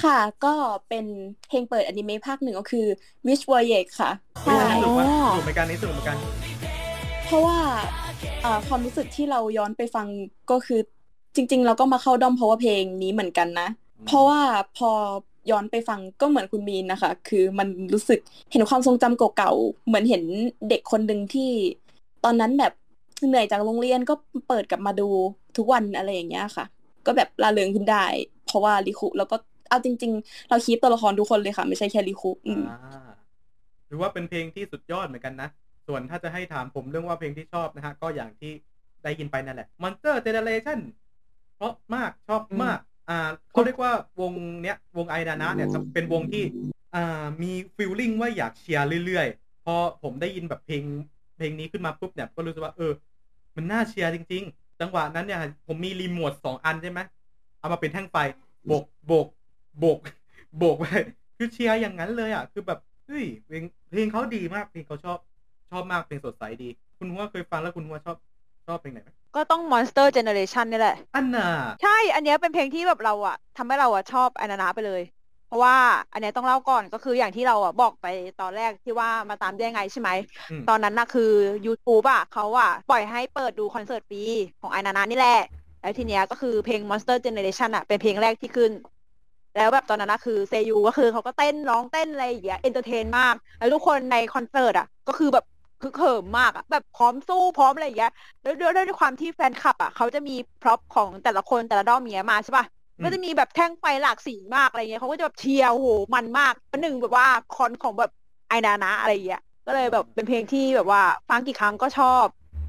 [0.01, 0.53] ค่ะ ก็
[0.89, 1.05] เป็น
[1.47, 2.85] เพลงเปิดอนิเมะภาคหนึ่งก็คือ
[3.27, 4.11] Wish Voyage ค่ะ
[4.43, 6.17] เฮ้ยใช่สนุกมากอ๋อสนุกเหมือนกันนี่สนุกเหมือนกัน
[7.25, 7.57] เพราะว่า
[8.43, 10.07] อ่าความรู้สึกที่เราย้อนไปฟัง
[10.51, 10.79] ก็คือ
[11.35, 13.67] จริง ๆ เราก็มาเข้าด้อมเพราะว่าเพลงนี้เหมือนกันนะ
[14.05, 14.39] เพราะว่า
[14.77, 14.91] พอ
[15.51, 18.19] ย้อนไปฟังก็เหมือนคุณมีนนะคะ คือมันรู้สึก
[18.51, 20.23] เห็นความทรงจำเก่าๆเหมือนเห็น
[20.69, 21.49] เด็กคนหนึ่งที่
[22.25, 22.73] ตอนนั้นแบบ
[23.27, 24.13] เหนื่อยจากโรงเรียนก็
[24.47, 25.09] เปิดกลับมาดู
[25.57, 26.65] ทุกวันอะไรอย่างเงี้ยค่ะ
[27.05, 28.05] ก็แบบละเริงขึ้นได้
[28.45, 29.35] เพราะว่าริคุแล้วก็
[29.69, 33.09] เอาจริง ๆ เราคีปตัวละครทุกคนเลยค่ะ ไม่ใช่แค่ริคุอืมอ่า
[33.87, 35.49] หรือว่าเป็นเพลงที่สุดยอดเหมือนกันนะ
[35.87, 38.51] ส่วนถ้าจะให้ถามผมเรื่องว่าเพลงที่ชอบนะฮะ ก็อย่างที่
[39.03, 40.79] ได้ยินไปนั่นแหละ Monster Generation
[41.55, 46.43] เพราะมากชอบมาก อ่าเขาเรียกว่าวงเนี้ยวงไอดานะเนี่ยจะเป็นวงที่
[46.95, 50.83] อ่ามีฟีลลิ่งว่าอยากเชียร์เรื่อยๆ พอผมได้ยินแบบเพลง
[51.37, 52.91] เพลงนี้ขึ้นมาปุ๊บเนี่ยก็รู้สึกว่าเออ
[53.55, 56.99] มันน่าเชียร์จริง ๆ จังหวะนั้นเนี่ย ผมมีรีโมทสองอันใช่ไหม
[57.59, 58.17] เอามาเป็นแท่งไฟ
[58.71, 59.27] บกบก
[59.79, 59.99] โบก
[60.57, 60.85] โบกไป
[61.37, 65.17] คือเชียร์อย่างนั้นเลยอะ คือแบบเฮ้ยเพลงเพลงเขาดีมากเพลงเขาชอบ
[65.71, 68.17] ชอบมากเพลงสดใสดี คุณหัวเคยฟังแล้วคุณหัวชอบ
[68.67, 71.47] ชอบเพลงไหนไหมก็ต้อง Monster Generation นี่แหละ อันน่ะ
[71.83, 75.01] ใช่ อันเนี้ยเป็นเพลงที่แบบเราอะทำให้เราอะชอบอานานาไปเลย
[75.47, 75.75] เพราะว่า
[76.13, 78.05] อันเนี้ยต้องเล่าก่อนก็คืออย่างที่เราอะบอกไป
[78.41, 80.09] ตอนแรกที่ว่ามาตามได้ยังไงใช่ไหม
[80.49, 81.31] อืมตอนนั้นนะคือ
[81.65, 84.23] YouTube อะเขาอะปล่อยให้เปิดดูคอนเสิร์ตฟรี
[84.61, 85.39] ของไอนานะนี่แหละ
[85.81, 88.71] แล้วทีเนี้ยก็คือเพลง Monster Generation อะเป็นเพลงแรกที่ขึ้น
[89.57, 95.45] แล้วแบบตอนนั้นนะคือเซยูก็คือเขาก็เต้นร้องเต้นอะไรอย่างเงี้ย entertain มาก แล้วทุกคนในคอนเสิร์ตอะก็คือแบบ
[95.81, 98.11] คึกเหิมมากอะแบบพร้อมสู้พร้อมอะไรอย่างเงี้ย
[98.43, 102.65] แล้วด้วยด้วยความที่แฟนคลับอะเขาจะมี prop ของแต่ละคนแต่ละด้อมเนี้ยมาใช่ป่ะ
[102.97, 108.11] อืมก็จะมีแบบแท่งไฟหลากสีมากอะไรเงี้ยเขาก็จะแบบเชียร์โอ้โหมันมากประหนึ่งแบบว่าคอนของแบบ
[108.49, 112.25] ไอนานะอะไรเงี้ยก็เลยแบบเป็นเพลงที่แบบว่าฟังกี่ครั้งก็ชอบ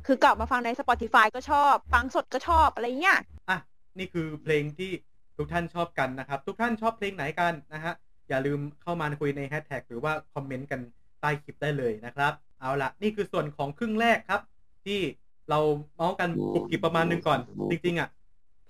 [0.06, 3.18] คือกลับมาฟังใน Spotify ก็ชอบ ฟังสดก็ชอบอะไรเงี้ย
[3.50, 3.58] อะ
[3.98, 4.90] นี่คือเพลงที่
[5.38, 7.94] ทุกท่านชอบกันนะครับ ทุกท่านชอบเพลงไหนกันนะฮะ
[8.28, 10.80] อย่าลืมเข้ามาคุยในแฮชแท็กหรือว่าคอมเมนต์กัน
[11.20, 14.40] ใต้คลิปได้เลยนะครับ เอาละนี่คือส่วนของครึ่งแรกครับ
[14.86, 15.00] ที่
[15.50, 15.58] เรา
[15.94, 18.08] เมาส์กันกรุบกริบประมาณหนึงก่อน จริงๆอะ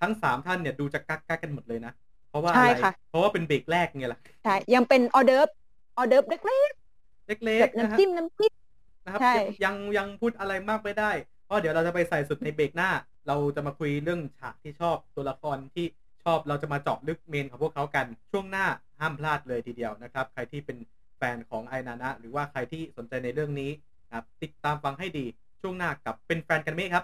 [0.00, 1.92] ทั้งสามท่านเนี่ยดูจะกั๊กกั๊กๆกันหมดเลยนะ
[2.30, 5.48] เพราะว่าใช่อะไรค่ะเพราะว่าเป็นเบรกแรกไงล่ะใช่ยังเป็นออเดิร์ฟ
[5.98, 8.52] ออเดิร์ฟเล็กเล็ๆแบกบๆนะฮะน้ำจิ้มน้ำจิ้ม
[9.04, 11.10] นะครับใช่ยังยังพูดอะไรมากไม่ได้
[11.44, 12.90] เพราะเดี๋ยวเราจะไปใส่สุดในเบรกหน้า
[13.28, 18.66] เราจะมาคุยเรื่องฉากที่ชอบตัวละครที่ช อบเราจะมาเจาะลึกเมนของพวกเขากันช่วงหน้า
[19.00, 20.76] ห้ามพลาดเลยทีเดียวนะครับ ใครที่เป็น
[21.18, 23.70] แฟนของไอนานะหรือว่าใครที่สนใจในเรื่องนี้
[24.12, 25.26] ครับติดตามฟังให้ดี
[25.62, 27.02] ช่วงหน้ากับเป็นแฟนกันเมะครับ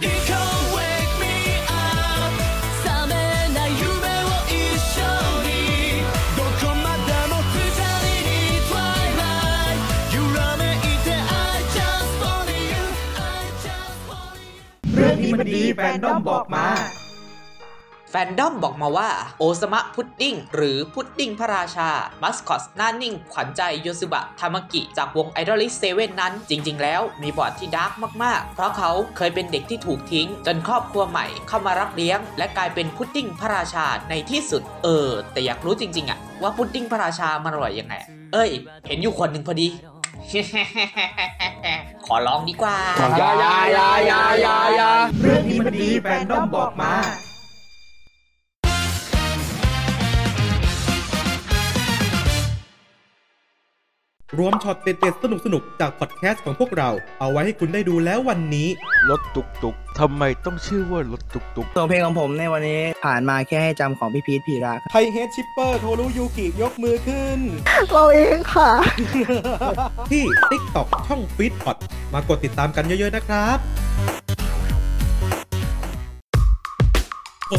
[14.96, 16.66] เรื่องนี้มันดีแฟนด้อมบอกมา
[18.18, 21.90] แฟนด้อมบอกมาว่า โอซามะพุดดิ้งหรือพุดดิ้งพระราชา
[22.22, 37.94] มัสคอตหน้านิ่ง ขวัญใจโยตสึบะทามากิ จากวง IDOLiSH7นั้น จริง ๆ แล้วมีบอดที่ darkมาก ๆ เพราะเขาเคยเป็นเด็กที่ถูกทิ้ง จนครอบครัวใหม่เข้ามารับเลี้ยง และกลายเป็นพุดดิ้งพระราชาในที่สุด เออ แต่อยากรู้จริง ๆอะว่าพุดดิ้งพระราชามันอร่อยยังไง
[38.32, 38.50] เอ้ย
[38.88, 39.68] เห็นอยู่คนหนึ่งพอดี
[42.06, 42.76] ขอลองดีกว่า
[43.20, 44.90] ยายายายายายา
[45.22, 46.92] เรื่องนี้มันดีแฟนดอมบอกมา
[54.38, 58.68] รวมช็อตเด็ดๆสนุกๆจากพอดแคสต์ของพวกเรา เอาไว้ให้คุณได้ดูแล้ววันนี้
[59.10, 67.38] รถตุกตุกทำไมต้องชื่อว่ารถตุกตุกส่วนเพลงของผมในวันนี้ผ่านมาแค่ให้จำของพี่พีทพีระครับไทเฮดชิปเปอร์โทรุยูกิยกมือขึ้น
[67.90, 68.70] เราเองค่ะ
[70.10, 71.76] ที่ TikTok ช่องฟีดพอด
[72.12, 74.13] มากดติดตามกันเยอะๆนะครับ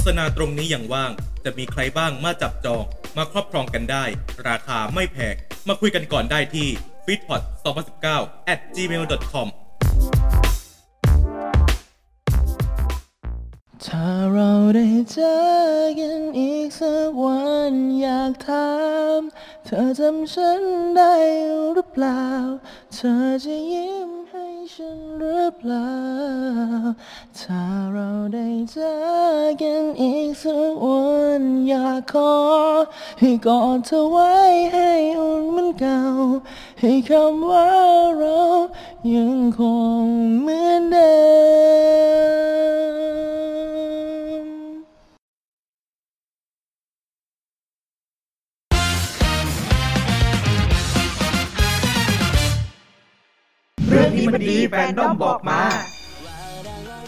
[0.06, 1.12] ษณาตรงนี้อย่างว่าง
[1.46, 2.84] จะมีใครบ้างมาจับจอง
[3.18, 4.04] มาครอบครองกันได้
[4.48, 5.36] ราคาไม่แพง
[5.68, 6.68] มาคุยกันก่อนได้ที่
[7.06, 7.42] f e e d p o t
[7.98, 9.48] 2019 at gmail.com
[13.86, 15.36] ถ้าเราได้เจอ
[16.00, 18.70] กันอีกสักวันอยากถา
[19.20, 19.22] ม
[19.66, 20.62] เธอจำฉัน
[20.96, 21.16] ได้
[21.74, 22.26] หรือเปล่า
[22.94, 25.92] เธอจะยิ้มให้ ฉันหรือเปล่า
[27.40, 28.96] ถ้าเราได้เจอ
[29.62, 31.02] กันอีกสักวั
[31.42, 32.36] นอยากขอ
[33.20, 34.34] ให้กอดเธอไว้
[34.74, 36.02] ให้อุ่นเหมือนเก่า
[36.80, 37.68] ให้คำว่า
[38.18, 38.40] เรา
[39.16, 39.62] ยังค
[40.02, 40.04] ง
[40.42, 41.16] เหมือนเดิ
[43.04, 43.05] ม
[54.40, 55.60] เรื่องนี้มันดีแฟนดอมบอกมา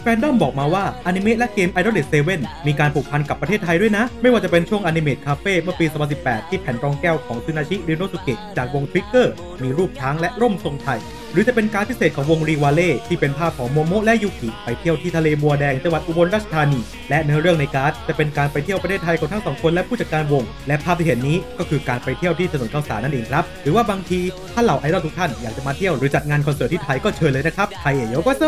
[0.02, 5.86] แฟนด้อมบอกมาว่าอนิเมะและเกม Idol Age 7มีการผูกพันกับประเทศไทยด้วยนะ ไม่ว่าจะเป็นช่วงอนิเมะคาเฟ่เมื่อปี
[6.18, 11.00] 2018 ที่แผ่นรองแก้วของสึนาชิริวโนสุเกะจากวง TRIGGER มีรูปช้างและร่มทรงไทย
[11.33, 24.19] หรือจะเป็นการดพิเศษของวงรีวาเล่ที่เป็นภาพของโมโมะและยูกิไปเที่ยวที่ทะเลบัวแดงจังหวัดอุบลราชธานี และเนื้อเรื่องในการ์ดจะเป็นการไปเที่ยวประเทศไทยของทั้งสองคนและผู้จัดการวง และภาพที่เห็นนี้ก็คือการไปเที่ยวที่ถนนข้าวสารนั่นเองครับ หรือว่าบางที
[24.53, 28.43] ถ้าเหล่าไอดอลทุกท่านอยากจะมาเที่ยวหรือจัดงานคอนเสิร์ตที่ไทยก็เชิญเลยนะครับไทยเอโยโกโซ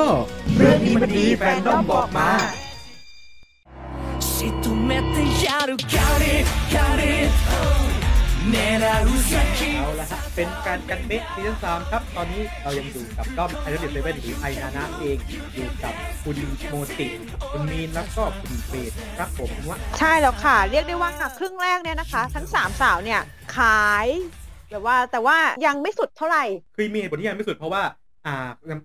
[0.57, 2.29] เรื่องนี้มันดีแฟนดอมบอกมา
[4.29, 4.29] 仕
[4.63, 5.15] 留めて
[5.45, 6.23] やるカリ
[6.73, 8.08] カリ狙う先
[9.78, 15.16] เอาละฮะเป็นการกันเมะซีซั่นสามครับ ตอนนี้เรายังอยู่กับด้อมไอรอนเดเซเว่นหรือไอนานะเอง
[15.54, 16.36] อยู่กับคุณ
[16.68, 17.06] โมติ
[17.52, 23.20] คุณมีน แล้วก็คุณเฟรดครับผมว่าใช่แล้วค่ะ เรียกได้ว่าครึ่งแรกเนี่ยนะคะ ทั้งสามสาวเนี่ย
[23.56, 24.06] ขาย
[24.70, 26.44] แบบว่าแต่ว่ายังไม่สุดเท่าไหร่
[26.76, 27.82] คือมีเหตุผลที่ยังไม่สุดเพราะว่า
[28.26, 28.36] อ่า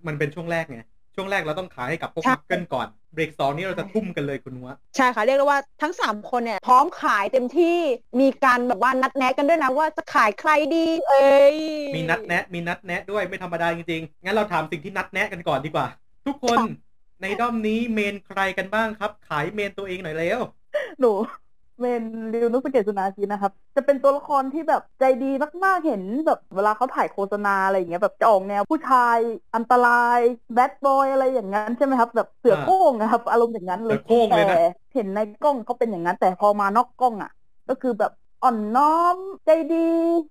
[0.08, 0.82] มันเป็นช่วงแรกไง
[1.16, 7.78] ช่วงแรกเราต้องขายให้กับพวกใช่มักเกิลก่อนเบรกสองนี้เราจะทุ่มกันเลยคุณวะใช่ค่ะ เรียกได้ว่าทั้งสามคนเนี่ย พร้อมขายเต็มที่
[8.22, 11.58] มีการแบบว่านัดแนะกันด้วยนะว่าจะขายใครดีเอ้ย
[11.96, 15.88] มีนัดแนะมีนัดแนะด้วยไม่ธรรมดาจริงๆ งั้นเราถามสิ่งที่นัดแนะกันก่อนดีกว่า
[16.28, 16.58] ทุกคน
[17.22, 20.40] ในด้อมนี้เมนใครกันบ้างครับ ขายเมนตัวเองหน่อยเร็ว
[21.00, 21.12] หนู
[21.80, 22.02] เมน
[22.34, 25.26] ริวนุสเกตสุนาชินะครับ จะเป็นตัวละครที่แบบใจดี
[25.66, 29.20] มากๆ เห็นแบบเวลาเขาถ่ายโฆษณาอะไรอย่างเงี้ยแบบจะออกแนวผู้ชาย
[29.56, 30.20] อันตราย
[30.54, 34.60] แบดบอยอะไรอย่างนั้นใช่ไหมครับ แบบเสือโคร่งนะครับ อารมณ์อย่างนั้นเลยเสือโคร่งเลยนะแต่
[34.94, 37.30] เห็นในกล้องเขาเป็นอย่างนั้น แต่พอมานอกกล้องอะ
[37.68, 38.12] ก็คือแบบ
[38.42, 38.86] อ่อนน้อ
[39.16, 39.76] มใจดี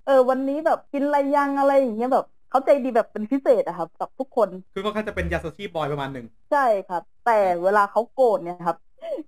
[0.04, 8.76] เออวันนี้แบบกินอะไรยังอะไรอย่างเงี้ยแบบเขาใจดีแบบเป็นพิเศษอะครับกับทุกคน คือก็ค่อนข้างจะเป็นยาสชีบอยประมาณหนึ่งใช่ครับ แต่เวลาเขาโกรธเนี่ยครับ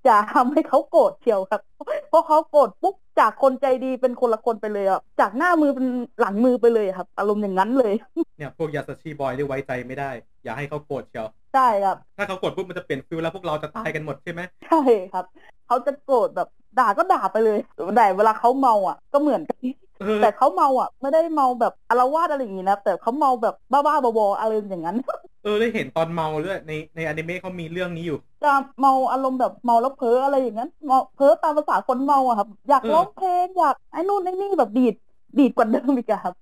[0.06, 1.60] จะทำให้เขาโกรธเชียวครับ
[2.08, 5.86] เพราะเขาโกรธปุ๊บจากคนใจดีเป็นคนละคนไปเลยอะจากหน้ามือเป็น
[6.20, 7.92] หลังมือไปเลยครับ อารมณ์อย่างนั้นเลย
[8.36, 10.10] เนี่ยพวกยาสชีบอยได้ไว้ใจไม่ได้
[10.44, 14.76] อย่าให้เขาโกรธเชียวใช่ครับ ถ้าเขาโกรธปุ๊บมันจะเปลี่ยนฟิลแล้วพวกเราจะตายกันหมดใช่ไหมใช่
[15.10, 15.24] ครับ
[15.64, 17.56] เขาจะโกรธแบบด่าก็ด่าไปเลย
[17.94, 19.70] แต่เวลาเขาเมาอะ ก็เหมือนกันเออ
[20.18, 24.96] แต่เขาเมาอะ ไม่ได้เมาแบบอารวาสอะไรอย่างงี้นะแต่เขาเมาแบบบ้าๆบอๆอะไรอย่างนั้น
[25.42, 34.94] เออได้เห็นตอนเมาด้วยในในอนิเมะเขามีเรื่องนี้อยู่จะเมาอารมณ์แบบเมาแล้วเพ้ออะไรอย่างนั้นเมาเพ้อตามภาษาคนเมาอะครับ อยากเออร้องเพลงอยากไอ้นู่นไอ้นี่แบบดีด
[35.38, 36.34] ดีดกว่าเดิมอีกอะครับ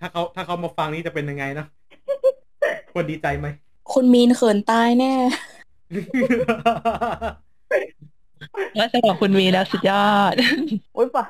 [0.00, 1.64] ถ้าเขาถ้าเขามาฟังนี้จะเป็นยังไงนะ
[2.92, 3.46] ควรดีใจไหม
[3.92, 5.12] คุณมีนเขินตายแน่
[8.76, 10.34] แล้วสำหรับคุณมีแล้วสุดยอด
[10.94, 11.24] โอ๊ยป่ะ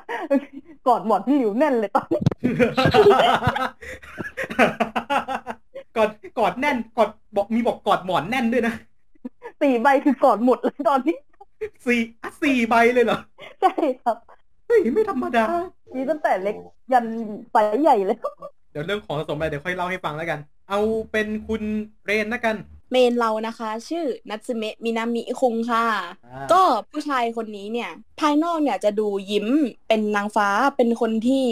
[0.87, 2.21] กอดหมอนพี่หลิวแน่นเลยตอนนี้
[5.95, 6.09] กอด
[6.39, 8.73] กอดแน่นกอดบอกมีบอกกอดหมอนแน่นด้วยนะ
[9.61, 11.15] สี่ใบคือกอดหมดเลยตอนนี้
[11.85, 13.19] สี่อะสี่ใบเลยเหรอ
[13.61, 14.17] ใช่ครับ
[14.67, 15.45] เฮ้ยไม่ธรรมดา
[15.95, 16.55] มีตั้งแต่เล็ก
[16.93, 17.05] ยัน
[17.51, 18.17] ไซส์ใหญ่เลย
[18.71, 20.79] เดี๋ยวเรื่องของสะสมอะไรเดี๋ยวค่อยเล่าให้ฟังแล้วกัน เอา
[21.11, 21.61] เป็นคุณ
[22.05, 22.55] เรนแล้วกัน
[22.91, 25.85] เมนเรานะคะ ชื่อนัตสึเมะมินามิคุงค่ะ
[26.25, 29.47] อ่าก็ผู้ชายคนนี้เนี่ย ภายนอกเนี่ยจะดูยิ้ม
[29.87, 30.47] เป็นนางฟ้า
[30.77, 31.43] เป็นคนที่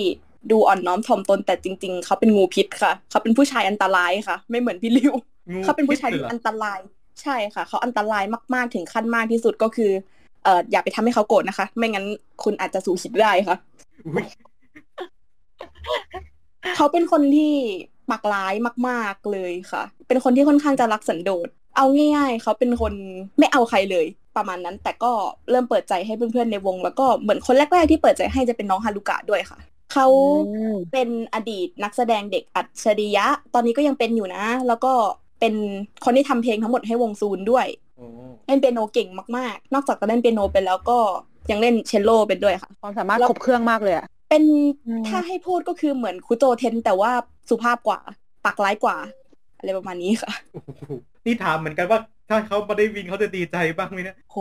[0.51, 5.13] ดูอ่อนน้อมถ่อมตนแต่จริง ๆ เขาเป็นงูพิษค่ะ เขาเป็นผู้ชายอันตรายค่ะ ไม่เหมือนพี่ลิว
[5.51, 6.79] งูเขาเป็นผู้ชายพิษที่ลยหรอันตราย
[7.21, 9.91] ใช่ค่ะ เขาอันตรายมากๆถึงขั้นมากที่สุดก็คือ
[10.43, 12.05] เอ่ออย่าไปทำให้เขาโกรธนะคะ ไม่งั้น
[12.43, 13.57] คุณอาจจะสู่ขิดได้ค่ะ
[14.05, 14.25] อุ๊ย
[16.75, 17.53] เขาเป็นคนที่
[18.09, 18.53] ปากร้าย
[18.87, 22.93] มาก ๆเลยค่ะ เป็นคนที่ค่อนข้างจะรักสันโดษเอาง่าย ๆ เขาเป็นคน
[23.39, 24.05] ไม่เอาใครเลย
[24.37, 25.11] ประมาณนั้น แต่ก็
[25.49, 29.59] เริ่มเปิดใจให้เพื่อนๆในวง แล้วก็เหมือนคนแรกๆที่เปิดใจให้จะเป็นน้องฮารุกะด้วยค่ะ
[29.93, 30.07] เขา
[30.91, 34.93] เป็นอดีตนักแสดงเด็กอัจฉริยะ ตอนนี้ก็ยังเป็นอยู่นะ แล้วก็
[35.39, 35.53] เป็น
[36.05, 38.07] คนที่ทำเพลงทั้งหมดให้วงซูนด้วยโอ้
[38.47, 40.97] เล่นเปียโนเก่งมากๆ นอกจากจะเล่นเปียโนเป็นแล้วก็
[41.51, 44.43] ยังเล่นเชลโลเป็นด้วยค่ะความสามารถครบเครื่องมากเลยอะเป็น
[44.87, 47.11] อืมถ้าให้พูดก็คือเหมือนคุโจเทนแต่ว่า
[47.49, 47.99] สุภาพกว่า
[48.45, 48.97] ปากร้ายกว่า
[49.57, 50.91] อะไรประมาณนี้ค่ะโห
[51.25, 54.37] นี่ถามเหมือนกันว่าถ้าเขามาได้วินเขาจะดีใจบ้างไหมเนี่ยโห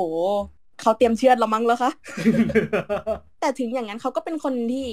[0.80, 1.90] เขาเตรียมเชือดเรามั้งแล้วคะ
[3.40, 4.86] แต่ถึงอย่างนั้นเขาก็เป็นคนที่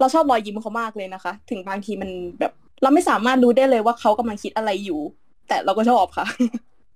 [0.00, 5.00] เราชอบรอยยิ้มเขามากเลยนะคะ ถึงบางทีมันแบบ เราไม่สามารถรู้ได้เลยว่าเขากำลังคิดอะไรอยู่
[5.48, 6.26] แต่เราก็ชอบค่ะ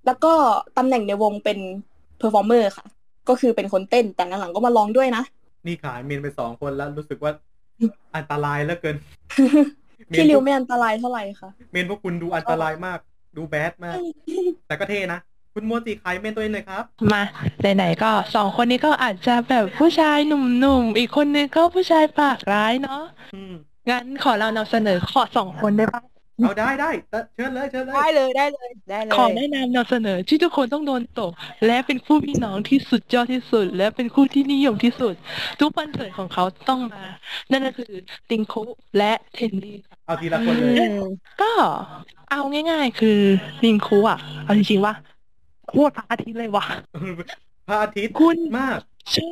[0.06, 0.32] แล้วก็
[0.76, 1.58] ตำแหน่งในวงเป็น
[2.18, 2.86] performer ค่ะ
[3.28, 5.22] ก็คือเป็นคนเต้นแต่หลังๆก็มาร้องด้วยนะ
[5.66, 7.32] นี่ขายเมนไปสองคนแล้วรู้สึกว่า
[8.16, 8.96] อันตรายเหลือเกิน
[10.10, 12.98] พี่ริวไม่อันตรายเท่าไหร่ค่ะ เมนพวกคุณดูอันตรายมาก
[13.36, 13.98] ดู bad มาก
[14.66, 15.20] แต่ก็เท่นะ
[15.54, 17.22] คุณโมจิขายเมนตัวเองหน่อยครับ มา
[17.76, 20.30] ไหนๆก็สองคนนี้ก็อาจจะแบบผู้ชายห
[20.64, 23.02] นุ่มๆ อีกคนนึงก็ผู้ชายปากร้ายเนาะ
[23.34, 23.52] อืม
[23.90, 26.02] งั้นขอเรานำเสนอขอสองคนได้ปะ
[26.38, 26.90] เอาได้ได้
[27.34, 31.32] เชิญเลยเชิญเลยได้เลยได้เลยได้เลย ขอแนะนำนำเสนอที่ทุกคนต้องโดนตก
[31.66, 35.14] และเป็นคู่พี่น้องที่สุดยอดที่สุด และเป็นคู่ที่นิยมที่สุด
[35.60, 37.04] ทุกวันเกิดของเขาต้องมา
[37.50, 37.92] นั่นก็คือ
[38.30, 38.62] ติงคุ
[38.98, 41.02] และเทนนี่ค่ะเอาทีละคนเลยอืม
[41.42, 41.52] ก็
[42.30, 42.40] เอา
[42.70, 43.20] ง่าย ๆ คือ
[43.62, 44.94] ติงคุอะ เอาจริงๆว่า
[45.68, 46.64] โคตรพระอาทิตย์เลยว่ะ
[47.68, 48.78] พระอาทิตย์คุณมาก
[49.12, 49.30] ใช่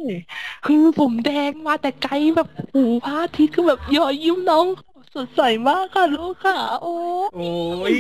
[0.66, 4.66] คือผมแดงมาแต่ไกลแบบโอ้โหพระอาทิตย์คือแบบยอยิ้มน้อง
[5.14, 6.94] สดใสมากค่ะลูกค่ะ โอ้
[7.34, 7.96] โอ้ย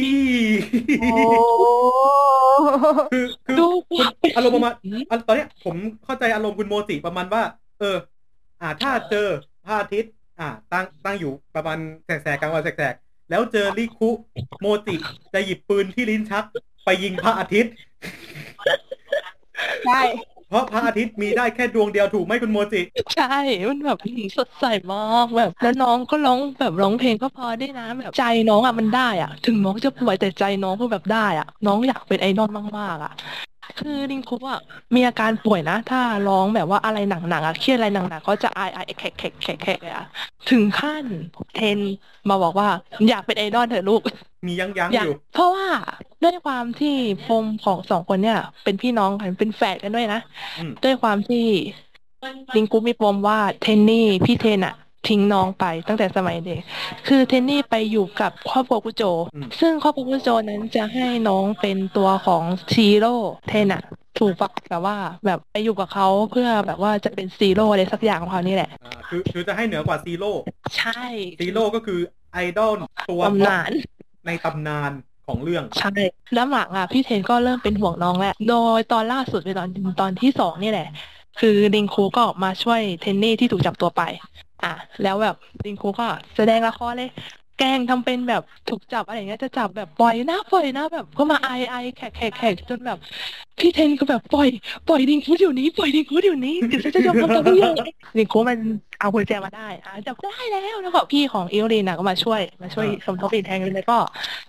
[1.00, 1.08] โอ้
[3.12, 4.04] คือคือดูคุณ
[4.36, 4.72] อารมณ์ประมาณ
[5.10, 7.42] อันตอนเนี้ยผมเข้าใจอารมณ์คุณโมจิประมาณว่า
[7.78, 7.96] เออ
[8.60, 9.26] อ่าถ้าเจอ
[9.64, 14.10] พระอาทิตย์ อ่า ตั้งตั้งอยู่ประมาณแสกๆกลางวันแสกๆแล้วเจอริคุ
[14.60, 14.94] โมจิ
[15.34, 16.44] จะหยิบปืนที่ลิ้นชัก
[16.84, 17.72] ไปยิงพระอาทิตย์
[19.86, 20.00] ใช่
[20.50, 22.80] เพราะพระอาทิตย์มีได้แค่ดวงเดียวถูกไหมคุณโมจิ
[23.14, 23.24] ใช่
[23.68, 23.98] มันแบบ
[24.38, 33.12] สดใสมากแบบ แล้วน้องก็ร้องแบบร้องเพลงก็พอได้นะแบบใจน้องอะมันได้อะ ถึงน้องจะป่วยแต่ใจน้องก็แบบได้อะ น้องอยากเป็นไอดอลมากๆอะ
[33.78, 34.60] คือลิงคุปอะ
[34.96, 40.04] มีอาการป่วยนะ ถ้าร้องแบบว่าอะไรหนักๆอะเครียดอะไรหนักๆเขาจะอายอายแขกแขกแขกแขกเลยอะ
[40.50, 41.06] ถึงขั้น
[41.54, 41.80] เทน
[42.28, 42.68] มาบอกว่า
[43.08, 44.02] อยากเป็นไอดอลเถอะลูก
[44.46, 45.68] มียั้งยั้งอๆยาอกยู่ เพราะว่า
[46.22, 46.96] ด้วยความที่
[47.28, 50.20] ปมของสองคนเนี่ย เป็นพี่น้องกันเป็นแฝดกันด้วยนะ
[50.58, 51.46] อืมด้วยความที่
[52.54, 54.74] ลิงกูมีปมว่าเทนนี่พี่เทนอะ
[55.08, 56.60] ทิ้งน้องไปตั้งแต่สมัยเด็ก
[57.06, 59.02] คือเทนนี่ไปอยู่กับครอบครัวกุโจ
[59.34, 62.42] อืมซึ่งครอบครัวคุโจนั้นจะให้น้องเป็นตัวของ
[62.74, 63.14] ซีโร่
[63.48, 63.82] เทนอะ
[64.18, 70.32] ถูกปะแบบว่าแบบไปอยู่กับเขาเพื่อแบบว่าจะเป็นซีโร่อะไรสักอย่างของเขานี่แหละอ่าคือคือจะให้เหนือกว่าซีโร่
[70.76, 71.02] ใช่
[71.40, 72.00] ซีโร่ก็คือ
[72.32, 72.72] ไอดอล
[73.10, 73.70] ตัวตำนาน
[74.26, 74.90] ในตำนาน
[75.26, 75.94] ของเรื่องใช่
[76.34, 79.68] แล้วหลังอะพี่เทนก็เริ่มเป็นห่วงน้องแหละโดยตอนล่าสุดเป็นตอน
[80.00, 80.88] ตอนที่สองนี่แหละ
[81.40, 84.02] คือริคูก็มาช่วยเทนนี่ที่ถูกจับตัวไป
[84.64, 87.10] อะแล้วแบบลิงคูก็แสดงละครเลย
[87.58, 92.98] แกล้งทำเป็นแบบถูกจับอะไรอย่างเงี้ยจะจับแบบปล่อยนะปล่อยนะแบบก็มาไอไอแขกแขกแขกจนแบบ
[93.58, 94.48] พี่เทนก็แบบปล่อย
[94.88, 97.74] ปล่อยลิงคูเดี๋ยวนี้ปล่อยลิงคูเดี๋ยวนี้เดี๋ยวฉันจะยอมทำตามทุกอย่าง
[98.18, 98.58] ลิงคูมัน
[99.00, 103.96] เอากุญแจมาได้อะจับได้แล้วแล้วก็พี่ของอิลลินน่ะก็มาช่วยมาช่วยสมทบอีกแทงนึงแล้วก็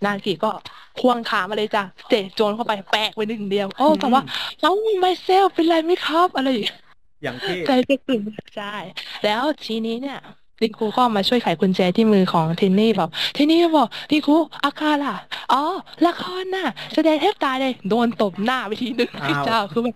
[0.06, 0.52] นากิก็
[1.00, 4.22] ควงขามาเลยจ้ะเตะโจนเข้าไปแปะไปหนึ่งเดียวโอ้แต่ว่า
[4.62, 6.78] เอ้าไม่เซลเป็นไรไหมครับอะไรอย่างเงี้ย
[7.24, 8.22] อย่างเท่ใจจะตื่น
[8.56, 8.76] ใช่
[9.24, 10.20] แล้วทีนี้เนี่ย
[10.62, 15.16] ลินคูก็มาช่วยไขกุญแจที่มือของเทนนี่บอกเทนนี่ก็บอกลินคูอาการล่ะ
[15.54, 15.64] อ๋อ
[16.06, 19.96] ละครน่ะ แสดงแทบตายเลยโดนตบหน้าไปทีนึงอ้าวเจ้าคือแบบ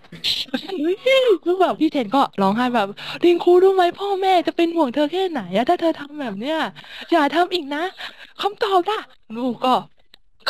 [0.80, 0.96] เฮ้ย
[1.44, 2.88] คือแบบพี่เทนก็ร้องไห้แบบ
[3.26, 6.58] ลินคูรู้ไหมพ่อแม่จะเป็นห่วงเธอแค่ไหนอะถ้าเธอทำแบบเนี้ย
[7.12, 7.84] อย่าทำอีกนะ
[8.42, 9.00] คำตอบล่ะ
[9.38, 9.76] ลูกก็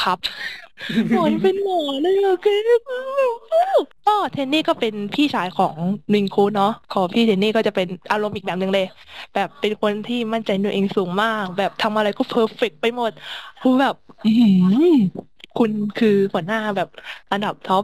[0.02, 0.18] ครับ
[1.12, 2.48] หมอยังเป็นหมอเลยอะแก
[4.06, 5.76] ก็เทนนี่ก็เป็นพี่ชายของ
[6.14, 8.86] ริคุเนาะของพี่เทนนี่ก็จะเป็นอารมณ์อีกแบบหนึ่งเลย
[9.34, 13.12] แบบเป็นคนที่มั่นใจในตัวเองสูงมาก แบบทำอะไรก็ perfect ไปหมด
[13.62, 14.48] คือแบบอือหื
[14.84, 14.96] อ
[15.58, 16.90] คุณคือหัวหน้าแบบ
[17.32, 17.84] อันดับ top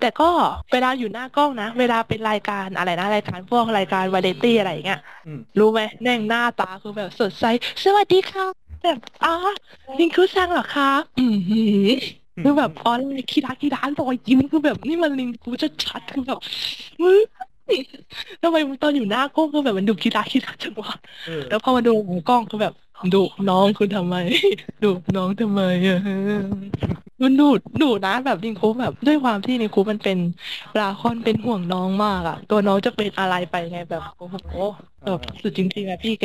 [0.00, 0.24] แต่ก็
[0.72, 7.44] เวลาอยู่หน้ากล้องนะ เวลาเป็นรายการอะไรนะรายการพวกรายการวาไรตี้อะไรอย่างเงี้ยอืมรู้ไหมแน่งหน้าตาคือแบบสดใส
[7.84, 8.44] สวัสดีค่ะ
[8.82, 9.34] แบบอ๋อ
[9.98, 11.90] ริคุซังเหรอคะอือหือ
[12.40, 16.38] คือแบบออนไลน์キラキラนรอยยิ้มคือแบบนี่มันลิงกูจะชัดๆคือแบบ
[16.98, 17.20] เฮ้ย
[18.42, 20.92] ทำไมตอนอยู่หน้ากล้องคือแบบมันดูคีดาคีดาจังวะ
[21.24, 22.72] เออแล้วพอมาดูนอกกล้องคือแบบ
[23.12, 23.18] ดุ
[23.48, 24.16] น้องคุณทำไม
[24.82, 25.96] ดุน้องทำไมอะ
[27.22, 27.44] มันดุ
[27.80, 30.18] ดุนะแบบริคุแบบด้วยความที่ลิงคูมันเป็น
[30.72, 34.36] ปลาคอนเป็นห่วงน้องมากอะตัวน้องจะเป็นอะไรไปไงแบบโอ้โห
[35.04, 36.24] แบบสุดจริงๆอะพี่แก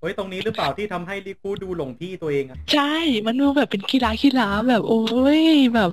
[0.00, 2.94] เฮ้ยตรงนี้หรือเปล่าที่ทำให้ริคูดูหลงที่ตัวเองอะใช่
[3.26, 5.00] มันดูแบบเป็นกีฬากีฬาแบบโอ้
[5.40, 5.42] ย
[5.74, 5.90] แบบ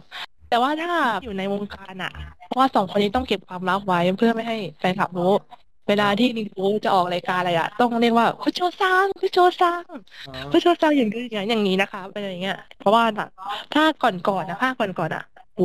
[0.49, 2.11] แต่ว่าถ้าอยู่ในวงการอะ
[2.47, 5.33] เพราะว่าสองคนนี้ต้องเก็บความลับไว้เพื่อไม่ให้แฟนคลับรู้
[5.87, 9.83] เวลาที่นิงคูจะออกรายการอะไรอะต้องเรียกว่าคุณโจซังคุณโจซัง
[10.27, 13.27] อ๋อคุณโจซังอย่างนี้อย่างอย่างนี้นะคะอะไรอย่างเงี้ย เพราะว่าน่ะ
[13.73, 15.23] ถ้าก่อนก่อนๆนะภาคก่อนก่อนๆอะ
[15.55, 15.61] โห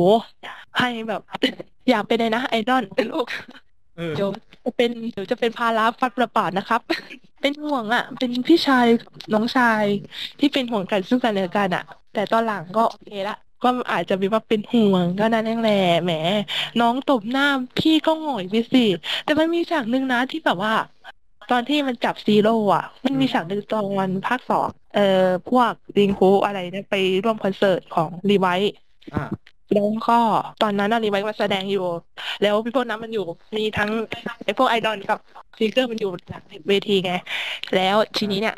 [0.79, 1.21] ให้แบบ
[1.89, 3.27] อยากเป็นเลยนะไอดอลลูก
[3.97, 4.29] เออเดี๋ยว
[4.65, 6.81] จะเป็นเดี๋ยวจะเป็นภาระฟัดประปาดนะครับ
[7.41, 9.83] เป็นห่วงอะเป็นพี่ชายกับน้องชาย
[10.39, 16.11] ที่เป็นห่วงกันซึ่งกันและกันอะแต่ตอนหลังก็โอเคละก็อาจจะมีว่าเป็นห่วงก็นั่นเองแหละแหม
[16.81, 17.47] น้องตบหน้า
[17.79, 18.85] พี่ก็หงอยไปสิ
[19.25, 20.73] แต่มันมีฉากหนึ่งนะที่แบบว่า
[21.51, 28.73] ตอนที่มันจับซีโร่อะมันมีฉากหนึ่งตอนวันภาคสองเอ่อพวกริคุอะไรเนี่ยไปร่วมคอนเสิร์ตของรีไวท์
[29.13, 29.23] อ่า
[29.73, 30.19] แล้วก็
[30.61, 31.85] ตอนนั้นอารีไว้มาแสดงอยู่
[32.41, 33.25] แล้วพี่พวกนั้นมันอยู่
[33.57, 33.89] มีทั้ง
[34.43, 35.19] ไอ้พวกไอดอลกับ
[35.57, 37.11] ทิกเกอร์มันอยู่หลังเวทีไง
[37.75, 38.55] แล้วทีนี้เนี่ย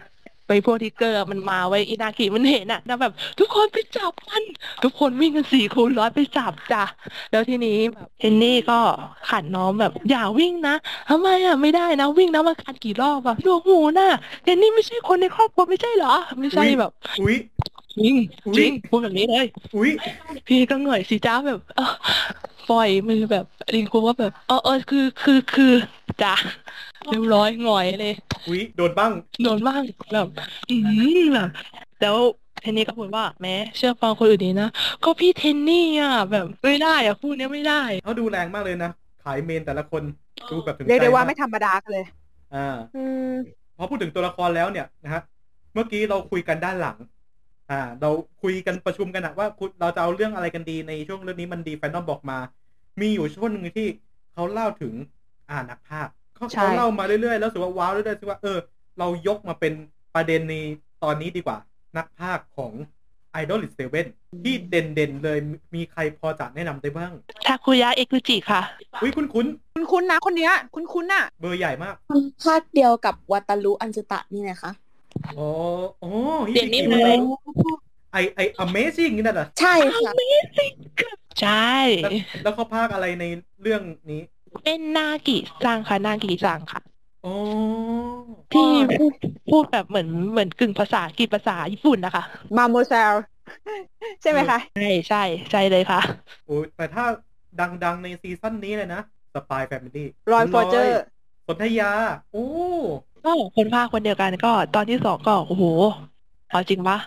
[0.47, 4.43] ไปพวกทิกเกอร์มันมาไว้อินากิมันเห็นอะแล้วแบบ ทุกคนไปจับมัน
[4.83, 6.83] ทุกคนวิ่งกันสี่คูณร้อยไปจับจ้ะ
[7.31, 8.79] แล้วทีนี้แบบเทนนี่ก็
[9.29, 10.75] ขัดน้องแบบอย่าวิ่งนะ
[11.09, 14.09] ทำไมอะไม่ได้นะวิ่งนะมันขัดกี่รอบอะดวงหูน่ะ
[14.43, 17.35] เทนนี่ไม่ใช่คนในครอบครัวไม่ใช่เหรอ ไม่ใช่แบบอุ๊ย
[17.97, 18.15] จริง
[18.47, 19.91] อุ๊ยจริงพูดแบบนี้เลย อุ๊ย
[20.47, 21.85] พี่ก็เหนื่อยสิจ้าแบบเออ
[22.69, 25.73] ปล่อยมือแบบลิงคูก็แบบเออเออคือคือคือ
[26.23, 26.33] จ้ะ
[27.09, 28.15] เรียบร้อยหงอยเลย
[28.47, 29.11] อุ๊ยโดนบ้าง
[29.43, 29.81] โดนบ้าง
[30.13, 30.27] แบบ
[30.69, 30.75] อื
[31.17, 31.49] มแบบ
[32.01, 32.17] แล้ว
[32.61, 34.69] เทนนี่ก็พูดว่าแม้เชื่อฟังคนอื่นดีนะ
[35.03, 38.91] ก็พี่เทนนี่อะแบบไม่ได้อะพูดเนี้ยไม่ได้เขาดูแรงมากเลยนะ
[39.23, 40.03] ขายเมนแต่ละคน
[40.51, 42.05] ดูแบบถึงเรียกได้ว่าใจไม่ธรรมดากันเลย
[42.55, 43.31] อ่าอืม
[43.77, 45.21] พอพูดถึงตัวละครแล้วเนี่ยนะฮะ
[45.73, 46.97] เมื่อกี้เราคุยกันด้านหลัง
[47.73, 48.09] อ่า เรา
[48.41, 52.37] คุยกันประชุมกันอะว่าคุณเราจะเอาเรื่องอะไรกันดีในช่วงเรื่องนี้มันดีแฟนนอมบอกมา
[53.01, 53.87] มีอยู่ช่วงหนึ่งที่
[54.33, 54.93] เขาเล่าถึง
[55.49, 58.57] อ่านักภาคเขาใช่เขาเล่ามาเรื่อยๆ แล้วรู้สึกว่าว้าวเรื่อยๆรู้สึกว่าเออ
[58.99, 59.73] เรายกมาเป็น
[60.15, 60.55] ประเด็นใน
[61.03, 61.57] ตอนนี้ดีกว่า
[61.97, 62.73] นักภาคของ
[63.41, 63.73] Idol i s
[64.07, 65.39] 7ที่เด่นๆ เลย
[65.75, 67.11] มีใครพอจะแนะนำได้บ้าง
[67.45, 68.61] ทาคุยะเอกุจิค่ะ
[69.01, 69.45] อุ้ยคุ้นคุณ
[69.91, 71.95] คุ้นๆนะคนเนี้ย คุณคุ้นๆน่ะๆเบอร์ใหญ่มาก
[72.43, 74.71] ภาคเดียวกับวัตารุอันจุตะนี่ไงคะ
[75.37, 75.49] อ๋อ
[76.03, 76.09] อ๋อ
[76.53, 77.17] เดี๋ยวนี้ฮิเลบิย
[77.61, 77.71] คิ
[78.11, 80.11] ไอไอ Amazing นี่นั่นเหรอใช่ค่ะ
[81.41, 82.11] ใช่ แล้ว
[82.43, 83.25] แล้วเขาพากอะไรใน
[83.61, 84.21] เรื่องนี้
[84.63, 86.81] เป็นนากิซังค่ะนากิซังค่ะ
[87.25, 87.35] อ๋อ
[88.53, 89.13] ที่พูด
[89.51, 92.23] พูดแบบเหมือนเหมือนกึ่งภาษาอังกฤษภาษาญี่ปุ่นนะคะ
[92.57, 93.13] มาโมเซล
[94.21, 95.99] ใช่ไหมคะ ใช่ใช่ใช่เลยค่ะ
[96.47, 97.05] โอ้ยแต่ถ้า
[97.83, 99.01] ดังๆใน season นี้เลยนะ
[99.35, 101.01] Spy Family ลอยด์ ฟอร์เจอร์
[101.47, 101.91] สนธยา
[102.33, 102.45] โอ้
[103.25, 105.63] ก็คนพากย์คนเดียวกันก็ ตอนที่สองก็โอ้โห
[106.51, 106.97] เอาจริงปะ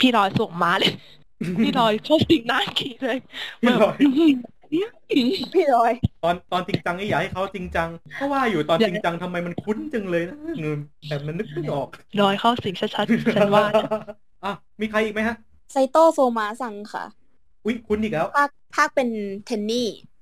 [0.00, 0.92] พี่ลอยด์ส่งมาเลย
[1.62, 3.18] พี่ลอยด์เข้าสิงนากิเลย
[3.60, 4.34] พี่ลอยแบบอื้อหือ
[5.54, 5.92] พี่ลอยด์
[6.24, 10.78] ตอนตอนจริงจังนี่อยากให้เขาจริงจังเพราะว่าอยู่ตอนอย่าจริงจังทำไมมันคุ้นจังเลยนะเงิน
[11.08, 11.88] แต่มันนึกไม่ออก
[12.20, 13.64] ลอยด์เข้าสิงชัดๆฉันว่า
[14.44, 15.36] อะมีใครอีกไหมฮะ
[15.72, 17.04] ไซโตโซมะซังค่ะ
[17.64, 19.08] อุ๊ยคุ้นอีกแล้วภาคพากย์เป็น
[19.46, 20.15] เทนนี่ค่ะ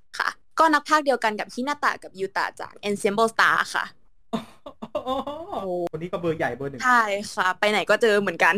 [0.58, 3.84] ก็นักพากย์เดียวกันกับฮินาตะกับยูตะจาก Ensemble Star ค่ะ
[5.92, 8.54] คนนี้ก็เบอร์ใหญ่เบอร์หนึ่งใช่ค่ะ ไปไหนก็เจอเหมือนกัน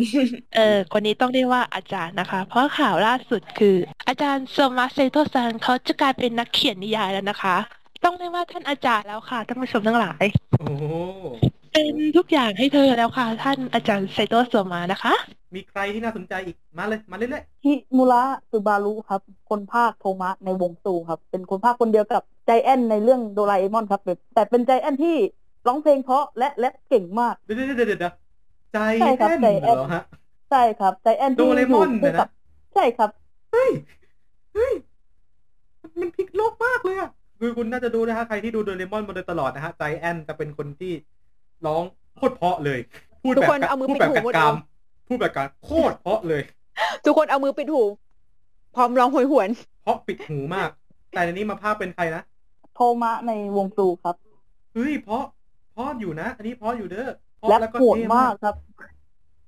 [0.57, 3.77] เออคนนี้ต้องเรียกว่าอาจารย์นะคะ เพราะข่าวล่าสุดคือ
[4.09, 7.57] อาจารย์โซมะไซโตซังเขาจะกลายเป็นนักเขียนนิยายแล้วนะคะ
[8.05, 10.25] ต้องเรียกว่าท่านอาจารย์แล้วค่ะท่านผู้ชมทั้งหลาย
[10.61, 10.85] โอ้โห
[11.77, 15.15] เป็นทุกอย่างให้เธอแล้วค่ะ ท่านอาจารย์ไซโตโซมานะคะ
[15.55, 25.17] มีใครที่น่าสนใจอีกมาเลย มาเรื่อยฮิมุระซูบารุครับ คนภาคโทมะในวงซูครับ เป็นคนภาคคนเดียวกับใจแอนในเรื่องโดราเอมอนครับแบบแต่เป็นใจแอนที่
[25.67, 28.13] ร้องเพลงเพราะและแรปเก่งมาก ๆเดี๋ยวเดี๋ยวเดี๋ยวเดี๋ยว
[28.73, 30.03] ใจใช่ครับแอนใจแอน เหรอฮะ
[30.51, 32.29] ใช่ครับใจแอนที่โดเรมอนยู่คู่เนี่ยนะกับ
[32.75, 33.11] ใช่ครับ
[33.53, 33.71] เฮ้ย
[34.55, 34.73] เฮ้ย
[36.01, 37.11] มันพลิกโลกมากเลยอะ
[37.41, 40.93] คือคุณน่าจะดูนะฮะ ใครที่ดูโดเรมอนมาโดยตลอดนะฮะ ใจแอนจะเป็นคนที่
[41.67, 41.83] ร้อง
[42.17, 42.79] โคตรเพราะเลย
[43.23, 46.43] พูดทุกแบบคนเอามือพูดแบบปิดหูกัดหมดกรามเลย พูดแบบการโคตรเพราะเลย
[47.05, 47.83] ทุกคนเอามือปิดหู
[48.75, 49.51] พร้อมร้องโหยหวน
[49.83, 50.71] เพราะปิดหูมาก
[51.15, 52.23] แต่ในนี้มาภาพเป็นใครนะ
[52.75, 54.17] โทมะในวงซูครับ
[54.75, 55.25] เฮ้ยเพราะ
[55.73, 58.55] เพราะอยู่นะ อันนี้เพราะอยู่เด้อเพราะและแล้วก็โหดเท่มากครับ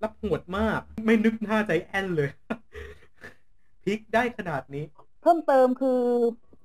[0.03, 2.31] รับโหดมาก ไม่นึกหน้าใจแอนเลย
[3.85, 4.85] พลิกได้ขนาดนี้
[5.23, 6.01] เพิ่มเติมคือ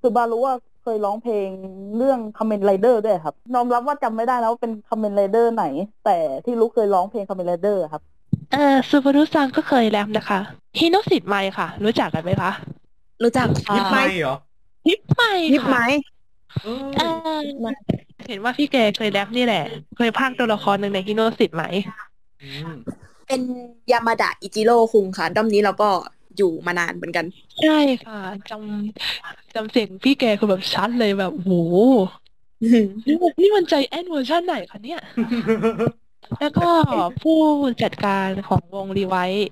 [0.01, 1.47] ซูบารุว่า เคยร้องเพลง
[1.97, 5.65] เรื่องค a มเมนไรเดอร์ด้วยครับยอมรับว่าจำไม่ได้แล้วว่าเป็นค a มเมนไรเดอร์ไหน
[6.05, 8.01] แต่ที่รู้เคยร้องเพลงค a มเมนไรเดอร์ครับ
[8.51, 10.39] เออซูบารุซังก็เคยแรปนะคะ
[10.79, 12.51] Hypnosis Mic ค่ะ รู้จักกันไหมคะ
[13.23, 14.35] รู้จักค่ะยิบไม่เหรอ
[14.87, 15.21] ฮิปไม
[15.53, 15.79] ยิบไหม
[16.63, 17.01] เออเอ
[17.37, 17.39] อ
[18.27, 19.63] เห็นว่าพี่แกเคยแรปนี่แหละ
[19.97, 21.63] เคยพากย์ตัวละครหนึ่งใน Hypnosis Mic
[22.41, 22.73] อืม
[23.27, 23.41] เป็น
[23.91, 25.89] ยามาดะอิจิโร่คุงค่ะด้อมนี้เราก็
[26.37, 27.25] อยู่มานานเหมือนกัน
[27.61, 28.19] ใช่ค่ะ
[28.49, 31.51] จำจำเสียงพี่แกคือแบบชัดเลยแบบโห
[33.07, 35.01] นี่มันนี่มันใจแอนเวอร์ชันไหนคะเนี่ย
[36.39, 36.69] แล้วก็
[37.21, 37.39] ผู้
[37.83, 39.51] จัดการของวงรีไวท์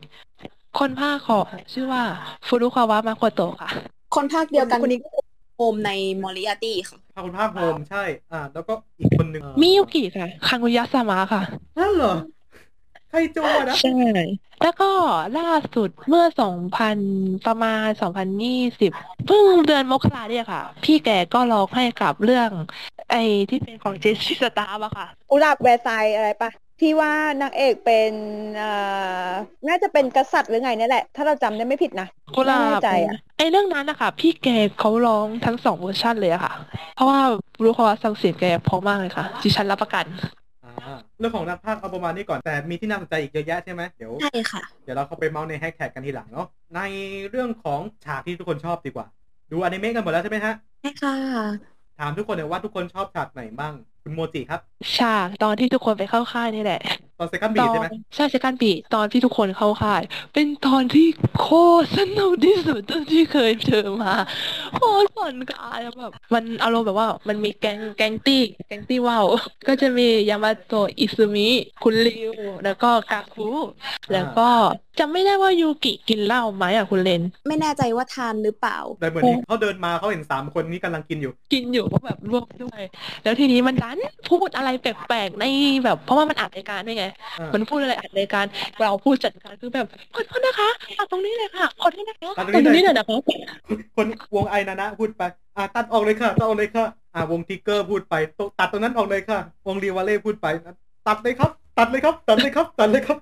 [0.80, 2.04] คนพากย์ของชื่อว่า
[2.48, 3.70] ฟุรุคาวะมาโคโตะค่ะ
[4.16, 5.00] คนพากย์เดียวกันคนนี้
[5.58, 5.92] โฮมใน
[6.24, 11.42] มอริอาตี้ค่ะภาคคุณภาคโฮมใช่ อ่า แล้วก็อีกคนหนึ่งมิยุกิค่ะคังุยะซามะค่ะ
[11.78, 12.16] นั่นเหรอ
[13.12, 13.94] ใครโจอะนะใช่
[14.64, 14.90] แล้วก็
[15.40, 16.98] ล่าสุดเมื่อสองพัน
[17.46, 18.92] ประมาณสองพันยี่สิบ
[19.28, 22.50] เพิ่งเดือนมกราเนี่ยค่ะ พี่แกก็ร้องให้กับเรื่อง
[23.12, 26.52] ไอ้ที่เป็นของเจสซี่สตาร์อะค่ะ กุหลาบแวร์ไซน์อะไรปะ
[26.82, 28.12] ที่ว่านางเอกเป็น
[28.58, 28.72] เอ่
[29.28, 29.30] อ
[29.68, 34.48] น่าจะเป็นกษัตริย์หรือไงเนี่ยแหละ ถ้าเราจำได้ไม่ผิดนะกุหลาไม่บแน่ใจอะไอ้เรื่องนั้นนะคะพี่แก
[34.80, 36.54] เขาร้องทั้งสองเวอร์ชันเลยอะค่ะ
[36.96, 37.20] เพราะว่า
[37.64, 40.41] รู้เขาว่าสังเสียงแกเพราะมากเลยค่ะดิฉันรับประกันอ่าอ่า
[41.20, 46.80] เรื่องของนักพากย์เอาประมาณนี้ก่อนแต่มีที่น่าสนใจอีกเยอะแยะใช่ไหมเดี๋ยวใช่ค่ะ เดี๋ยวเราเข้าไปเมาส์ในแฮชแท็กกันทีหลังเนาะใน
[47.30, 49.08] เรื่องของฉากที่ทุกคนชอบดีกว่า
[49.52, 51.16] ดูอนิเมะกันหมดแล้วใช่ไหมฮะใช่ค่ะ
[52.00, 53.74] ถามทุกคนเลยว่าทุกคนชอบฉากไหนบ้าง
[54.04, 54.62] คุณโมจิครับ
[54.98, 56.82] ฉากตอนที่ทุกคนไปเข้าค่ายนี่แหละ
[57.22, 60.02] ตอน Second Beat อใช่ไหมใช่ Second Beat อนที่ทุกคนเข้าค่าย
[60.34, 61.08] เป็นตอนที่
[61.40, 61.48] โค
[61.82, 64.14] ตรสนุกที่สุดที่เคยเจอมา
[64.76, 69.26] โคตรผ่อนคลายอะแบบมันอารมณ์แบบว่ามันมีแก๊งแก๊งตี้แก๊งตี้ว่าว
[69.68, 71.50] ก็จะมียามาโตะอิซึมิ
[71.84, 72.34] คุณริว
[72.66, 73.50] แล้วก็กาคุ
[74.14, 74.50] แล้วก็
[75.00, 82.82] จำไม่ได้ว่ายูกิกินเหล้าไหมอะคุณเลน ไม่แน่ใจว่าทานหรือเปล่า แต่เหมือนที่เขาเดินมาเขาเห็นสามคนนี้กำลังกินอยู่ กินอยู่ก็แบบร่วมด้วย
[83.24, 83.98] แล้วทีนี้มันดัน
[84.30, 85.46] พูดอะไรแปลกๆใน
[85.84, 87.06] แบบ เพราะว่ามันอัดรายการด้วยไง
[87.40, 88.46] อ่ามันพูดอะไรอัดรายการ
[88.82, 93.18] เราพูดจัดการคือแบบขอโทษนะคะตัดตรงนี้เลยค่ะขอโทษนะคะตัดตรงตัดนี้ตรงนี้เลเลยยนะคะ
[93.96, 95.22] คนวงไอนานะพูดไป
[95.58, 96.86] อะตัดออกเลยค่ะตัดออกเลยค่ะ
[97.16, 100.48] อะวงทิกเกอร์พูดไปตตัดตรงนั้นออกเลยค่ะ วงรีวาเล่พูดไป
[101.08, 103.18] ตัดเลยครับ ตัดเลยครับ ตัดเลยครับ ตัดเลยครับ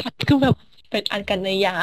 [0.00, 0.54] ตัดคือแบบ
[0.90, 1.76] เป็นอันกันในยา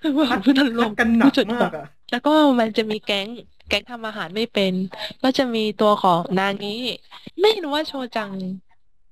[0.00, 3.28] แบบพูดอารทัมดณ์กันหนักมากอะแล้วก็มันจะมีแก๊ง
[3.68, 4.72] แก๊งทำอาหารไม่เป็น
[5.22, 6.76] ก็จะมีตัวของนางิ
[7.40, 8.30] ไม่รู้ว่าโชจัง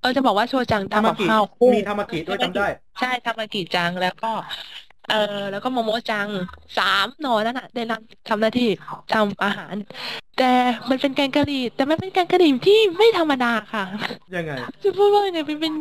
[0.01, 1.43] เออจะบอกว่าโชจังทำมากับข้าว
[1.75, 2.67] มีทามากิด้วยจำได้
[3.01, 4.31] ใช่ทามากิจังแล้วก็
[5.11, 6.29] เออแล้วก็โมโมจัง
[6.79, 8.69] สามหนอนั่นน่ะ ได้รับทำหน้าที่
[9.15, 9.75] ทำอาหาร
[10.39, 10.51] แต่
[10.89, 13.85] มันเป็นแกงกะหรี่แต่มันเป็นแกงกะหรี่ที่ไม่ธรรมดาค่ะ
[14.37, 14.53] ยังไง
[14.83, 15.75] จะพูดว่ายังไงเป็น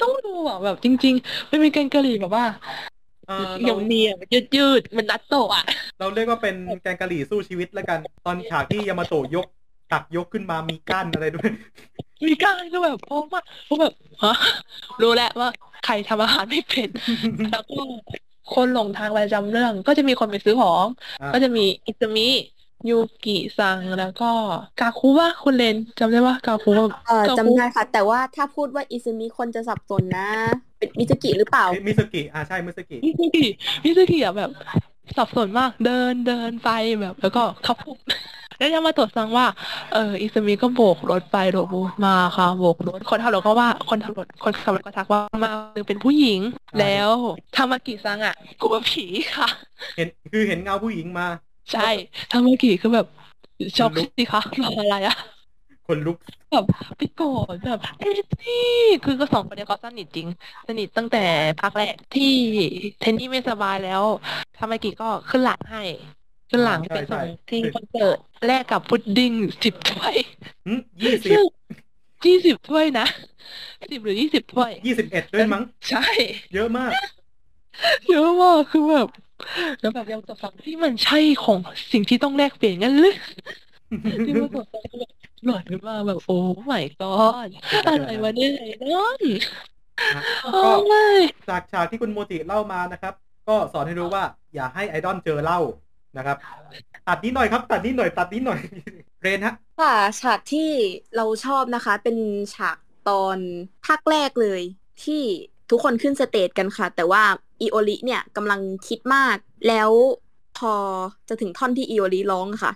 [0.00, 2.44] ต้องดูอะแบบจริงๆมันเป็นแกงกะหรี่แบบว่า
[3.26, 5.64] เออเหนีเรายวเนียยืดยืดๆมันนัตโตะอะ
[5.98, 9.46] เราเรียกว่าเป็นแกงกะหรี่สู้ชีวิตแล้วกัน ตอนฉากที่ยามาโตะยก
[9.92, 11.50] ตักยกขึ้นมามีก้านอะไรด้วย
[12.26, 13.92] มีกล้ารก็แบบโอ้มากโอ้แบบ
[14.22, 14.30] ฮะ
[15.00, 15.48] รู้แล้วว่า
[15.82, 16.88] ใครทำอาหารไม่เป็น
[17.50, 17.74] แล้วก็
[18.48, 20.86] คนหลงทางประจำเรื่อง ก็จะมีคนไปซื้อของ
[21.20, 22.22] อ่า ก็จะมีอิซามิ
[22.88, 24.30] ยูกิซังแล้วก็
[24.80, 26.70] กาคุว่าคุณเลนจำได้ว่ากาคุ
[27.06, 30.30] เออกาคุจำได้ค่ะ แต่ว่าถ้าพูดว่าอิซึมิคนจะสับสนนะ
[30.78, 33.46] เป็นมิซากิหรือเปล่า มิสกิอ่าใช่มิสกิมิซุกิ
[33.84, 34.50] มิซุกิอะแบบ
[35.16, 36.70] สับสนมากเดินเดินไป
[37.00, 37.96] แบบ แล้วก็เขาพูด
[38.58, 39.46] แล้วยังมาตรวจซังว่า
[39.92, 45.50] เอออิซามิก็โบกรถไปโบกรถมาค่ะโบกรถคนขับรถก็ว่าคนขับรถคนขับรถก็ทักว่ามา
[45.88, 46.40] เป็นผู้หญิง
[46.80, 47.10] แล้ว
[47.56, 49.04] ทามากิซังอะกลัวผี
[49.36, 49.48] ค่ะ
[49.96, 51.26] เห็นคือเห็นเงาผู้หญิงมา
[51.72, 51.88] ใช่
[52.30, 53.06] ทามากิคือแบบ
[53.78, 55.16] ช็อกสิคะรออะไรอะ
[55.86, 56.16] คนลุก
[56.52, 56.64] แบบ
[56.98, 58.12] ไปโกรธแบบเอ้ย
[58.42, 58.66] นี่
[59.04, 60.26] คือก็สองคนเนี้ยเขาสนิทจริง
[60.68, 61.24] สนิทตั้งแต่
[61.60, 62.34] ภาคแรกที่
[63.00, 64.02] เทนนี่ไม่สบายแล้ว
[64.56, 65.82] ทามากิก็ขึ้นหลังให้
[66.50, 70.14] ขึ้นหลังใช่ไปส่งใช่ที่คอนเสิร์ตแลกกับพุดดิ้งสิบถ้วย
[71.02, 71.44] ยี่สิบซึ่ง
[72.26, 73.06] ยี่สิบถ้วยนะ
[73.92, 76.06] สิบหรือยี่สิบถ้วยยี่สิบเอ็ดด้วยมั้ง ใช่
[76.54, 76.90] เยอะมาก
[78.10, 79.08] เยอะมากคือแบบ
[79.80, 81.58] แล้วแบบยังตรวจสอบที่มันใช่ของ
[81.92, 83.14] สิ่งที่ต้องแลกเปลี่ยนกันหรือ
[84.26, 85.12] ที่มาตรวจสอบแบบ
[85.46, 86.38] หลอนมากแบบโอ้
[86.70, 87.50] my god
[87.86, 89.22] อะไรวะเนี่ยไอ้นั่น
[90.44, 90.60] โอ้
[90.90, 93.14] ก็ยจากฉากที่คุณโมจิเล่ามานะครับ
[93.48, 94.24] ก็สอนให้รู้ว่า
[94.54, 95.60] อย่าให้ไอดอลเจอเหล่า
[96.16, 96.36] นะครับ
[97.08, 98.60] ตัดนิดหน่อยครับ ตัดนิดหน่อย ตัดนิดหน่อย
[99.22, 100.70] เรนฮะค่ะฉากที่
[101.16, 102.16] เราชอบนะคะ เป็น
[102.54, 102.76] ฉาก
[103.08, 103.38] ตอน
[103.86, 104.62] ภาคแรกเลย
[105.04, 105.22] ที่
[105.70, 107.22] ทุกคนขึ้นสเตจกันค่ะ แต่ว่า
[107.62, 109.36] อิโอริเนี่ยกำลังคิดมาก
[109.68, 109.90] แล้ว
[110.58, 110.74] พอ
[111.28, 112.72] จะถึงท่อนที่อิโอริร้องอะค่ะ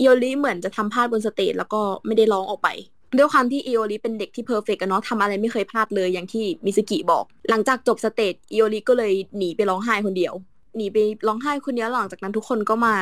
[0.00, 2.68] อิโอริเหมือนจะทำพลาดบน stage แล้วก็ไม่ได้ร้องออกไป
[3.16, 10.34] ด้วยความที่อิโอริเป็นเด็กที่ perfect อะเนาะทำอะไรไม่เคยพลาดเลยอย่างที่มิซุกิบอก หลังจากจบ stage อิโอริก็เลยหนีไปร้องไห้คนเดียว
[10.76, 12.96] หนีไปร้องไห้คนเดียวหลังจากนั้นทุกคนก็มา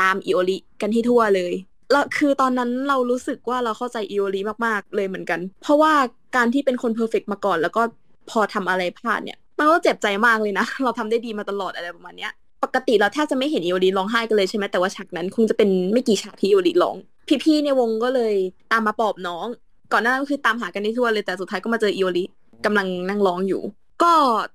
[0.00, 1.52] ตามอิโอริกันที่ทั่วเลย
[1.92, 5.92] แล้วคือตอนนั้นเรารู้สึกว่าเราเข้าใจอิโอริมาก ๆ เลยเหมือนกัน เพราะว่า
[6.36, 7.82] การที่เป็นคนเพอร์เฟกมาก่อน แล้วก็
[8.30, 12.32] พอทำอะไรพลาดเนี่ย มันก็เจ็บใจมากเลยนะ เราทำได้ดีมาตลอดอะไรประมาณเนี้ย
[12.64, 16.96] ปกติเราแทบจะไม่เห็นอีโอริร้องไห้กันเลยใช่ไหมแต่ว่าฉากนั้นคงจะเป็นไม่กี่ฉากที่อีโอริร้อง
[17.44, 18.34] พี่ๆในวงก็เลย
[18.72, 19.46] ตามมาปลอบน้อง
[19.92, 22.24] ก่อนหน้านั้นก็คือตามหากันที่ทั่วเลยแต่สุดท้ายก็มาเจออีโอริ
[22.64, 23.62] กำลังนั่งร้องอยู่
[24.02, 24.12] ก็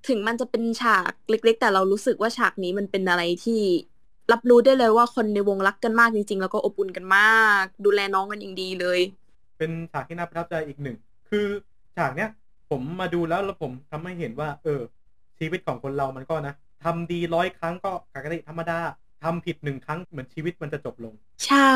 [0.08, 3.62] ถึงมันจะเป็นฉากเล็ก ๆ แต่เรารู้สึกว่าฉากนี้มันเป็นอะไรที่
[4.32, 9.00] รับรู้ได้เลยว่าคนในวงรักกันมากจริง ๆ แล้วก็อบอุ่นกันมาก ดูแลน้องกันอย่างดีเลย
[9.58, 10.98] เป็นฉากที่น่าประทับใจอีกหนึ่ง
[11.30, 11.46] คือ
[11.98, 12.30] ฉากเนี้ย
[12.70, 14.82] ผมมาดูแล้วแล้วผมทำให้เห็นว่า เออ
[15.40, 16.54] ชีวิตของคนเรามันก็นะ
[16.84, 18.80] ทำดีร้อยครั้งก็ปกติธรรมดา
[19.24, 21.14] ทำผิดหนึ่งครั้งเหมือนชีวิตมันจะจบลง
[21.48, 21.72] ใช่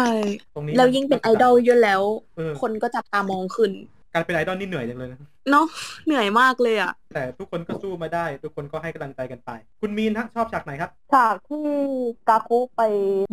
[0.54, 2.02] ตรงนี้แล้วยิ่งเป็นไอดอลเยอะแล้ว
[2.38, 3.72] เออคนก็จับตามองขึ้น
[4.14, 5.20] การเป็นไอดอลนี่เหนื่อยจังเลยนะ
[5.52, 5.68] เนาะ
[6.06, 11.68] เหนื่อยมากเลยอะ แต่ทุกคนก็สู้มาได้ ทุกคนก็ให้กำลังใจกันไป คุณมีนฮะชอบฉากไหนครับฉากที่
[12.30, 12.82] กาคุไป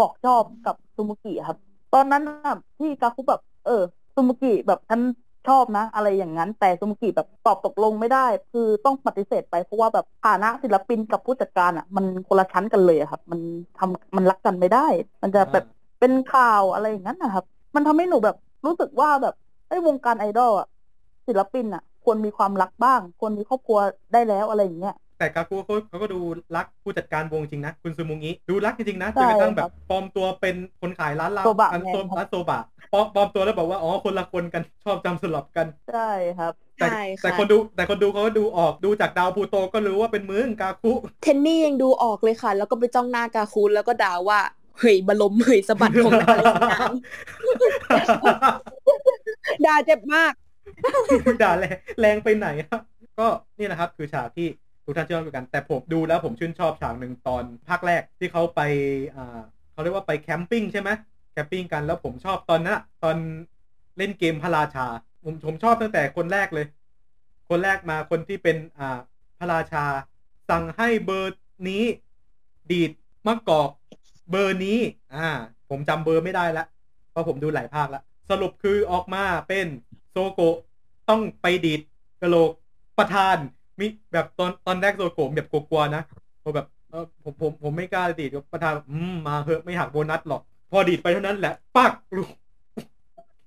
[0.01, 1.59] บอกชอบกับซูมุกิครับ
[1.95, 3.83] ตอนนั้นน่ะที่กาคุแบบ เออ
[4.15, 5.01] ซูมุกิแบบฉัน
[5.49, 13.41] ชอบนะ อะไรอย่างนั้น แต่ซูมุกิแบบตอบตกลงไม่ได้ คือต้องปฏิเสธไปเพราะว่าแบบฐานะศิลปินกับผู้จัดการอะ มันคนละชั้นกันเลยอะครับ มัน
[13.79, 14.87] ทำมันรักกันไม่ได้
[15.23, 15.65] มันจะแบบ
[16.01, 17.45] เป็นข่าวอะไรอย่างนั้นนะครับ
[17.75, 18.37] มันทำให้หนูแบบ
[18.67, 19.35] รู้สึกว่าแบบ
[19.69, 20.67] ไอ้ยวงการไอดอลอะ
[21.27, 23.79] ศิลปินอะควรมีความรักบ้างควรมีครอบครัว
[24.13, 26.21] ได้แล้วอะไรอย่างเงี้ย แต่กากูเขาเขาก็ดู
[26.57, 32.61] รักผู้จัดการวงจริงนะ คุณซูมุงิดูรักจริงๆนะใช่จนกระทั่งแบครับบปลอมตัวเป็นคนขายร้านเหล้าโซบะอันแมนโซครับร้านโซบะ
[32.93, 40.93] ปลอมปลอมตัวแล้วบอกว่าอ๋อคนละคนกันชอบจำสลับกันใช่ครับแต่ใช่แต่ค่ะคนดูแต่คนดูเขาก็ดูออกดูจากดาวพลูโตก็รู้ว่าเป็นมึงกาคุ
[41.23, 44.41] เทนนี่ยังดูออกเลยค่ะ แล้วก็ไปจ้องหน้ากาคูนแล้วก็ด่าว่า
[44.79, 46.93] เฮ้ยบลมเฮ้ยสะบัดผมอะไรสักอย่าง
[49.67, 50.33] ด่าเจ็บมาก
[51.43, 52.81] ด่าแรงแรงไปไหนครับ
[53.19, 53.27] ก็
[53.59, 54.49] นี่นะครับคือฉากที่
[54.87, 58.61] ทุกท่านชื่นชอบกัน แต่ผมดูแล้วผมชื่นชอบฉากหนึ่งตอนภาคแรกที่เขาไป
[59.17, 59.41] อ่า
[59.73, 60.91] เขาเรียกว่าไปแคมปิ้งใช่ไหม
[61.33, 63.17] แคมปิ้งกันแล้วผมชอบตอนนั้นตอน
[63.99, 64.87] เล่นเกมพระราชา
[65.25, 66.67] ผมผมชอบตั้งแต่คนแรกเลย
[67.49, 68.99] คนแรกมาคนที่เป็นอ่า
[69.39, 69.85] พระราชา
[70.51, 71.85] สั่งให้เบอร์นี้
[72.71, 72.91] ดีด
[73.27, 73.71] มะกอก
[74.31, 74.79] เบอร์นี้
[75.15, 75.29] อ่า
[75.71, 76.65] ผมจำเบอร์ไม่ได้ละ
[77.11, 79.67] เพราะผมดูหลายภาคล้วสรุปคือออกมาเป็น
[80.11, 80.41] โซโก
[81.09, 81.81] ต้องไปดีด
[82.23, 82.51] กะโหลก
[82.99, 83.37] ประธาน
[83.81, 86.03] มีแบบตอนตอนแรกโซโกะแบบกลัวๆนะ
[86.43, 92.31] พอแบบเออผมผมผมไม่กล้าดีดประธานอืมมาเหอะไม่หักโบนัสหรอก พอดีดไปเท่านั้นแหละปักลง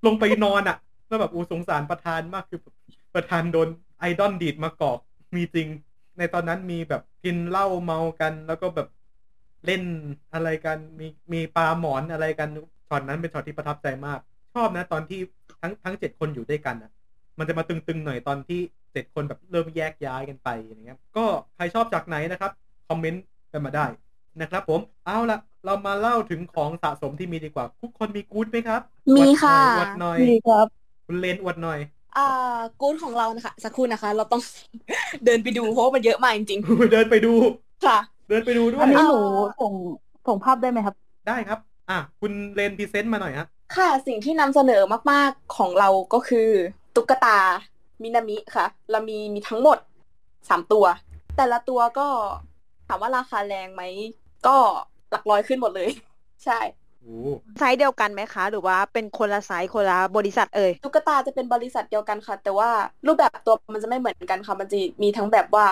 [0.06, 0.76] ลงไปนอนอะ
[1.08, 2.60] แล้วแบบอูสงสารประธานมากคือ
[3.14, 3.68] ประธานโดน
[3.98, 4.98] ไอดอลดีดมากอก
[5.36, 5.66] มีจริง
[6.18, 8.88] ในตอนนั้นมีแบบกินเหล้าเมากัน แล้วก็แบบ
[9.66, 9.82] เล่น
[10.34, 12.48] อะไรกัน มีมีปลาหมอนอะไรกัน
[12.88, 14.18] ช็อตนั้นเป็นช็อตที่ประทับใจมาก
[14.54, 15.20] ชอบนะ ตอนที่
[15.62, 16.90] ทั้งทั้งเจ็ดคนอยู่ด้วยกันอะ
[17.38, 18.60] มันจะมาตึงๆหน่อยตอนที่
[18.92, 21.24] เจ็ดคนแบบเริ่มแยกย้ายกันไปอย่างเงี้ยก็
[21.56, 22.50] ใครชอบจากไหนนะครับ
[22.88, 23.22] คอมเมนต์
[23.52, 23.86] กันมาได้
[24.40, 28.82] นะครับผมเอาละเรามาเล่าถึงของสะสมที่มีดีกว่า ทุกคนมีกู๊ดไหมครับ
[29.16, 30.66] มีค่ะอวดหน่อยดีครับ
[31.06, 31.78] คุณเลนอวดหน่อย
[32.16, 32.22] อ่า
[32.80, 34.42] กู๊ดของเรานะคะสักครู่นะคะ เราต้อง
[35.24, 36.60] เดินไปดูเพราะว่ามันเยอะมากจริง
[36.92, 39.72] เดินไปดูๆค่ะ เดินไปดูด้วอันนี้หนูเอ่อส่ง
[40.26, 40.94] ส่งภาพได้ไหมครับ
[41.26, 41.58] ได้ครับ
[41.90, 44.82] อะคุณเลน present มาหน่อยฮะค่ะสิ่งที่นำเสนอ
[45.12, 46.48] มากๆของเราก็คือ
[46.94, 47.38] ตุ๊กตา
[48.02, 49.78] มินามิค่ะ เรามีมีทั้งหมด
[50.48, 50.84] สามตัว
[51.36, 52.08] แต่ละตัวก็
[52.86, 53.82] ถามว่าราคาแรงไหม
[54.46, 54.56] ก็
[55.10, 55.90] หลักร้อยขึ้นหมดเลย
[56.44, 56.58] ใช่
[57.02, 57.16] โอ้
[57.58, 62.70] ไซส์เดียวกันไหมคะ หรือว่าเป็นคนละไซส์คนละบริษัทเอ่ยตุ๊กตาจะเป็นบริษัทเดียวกันค่ะ แต่ว่า
[63.06, 65.66] รูปแบบตัวมันจะไม่เหมือนกันค่ะ มันจะมีทั้งแบบว่า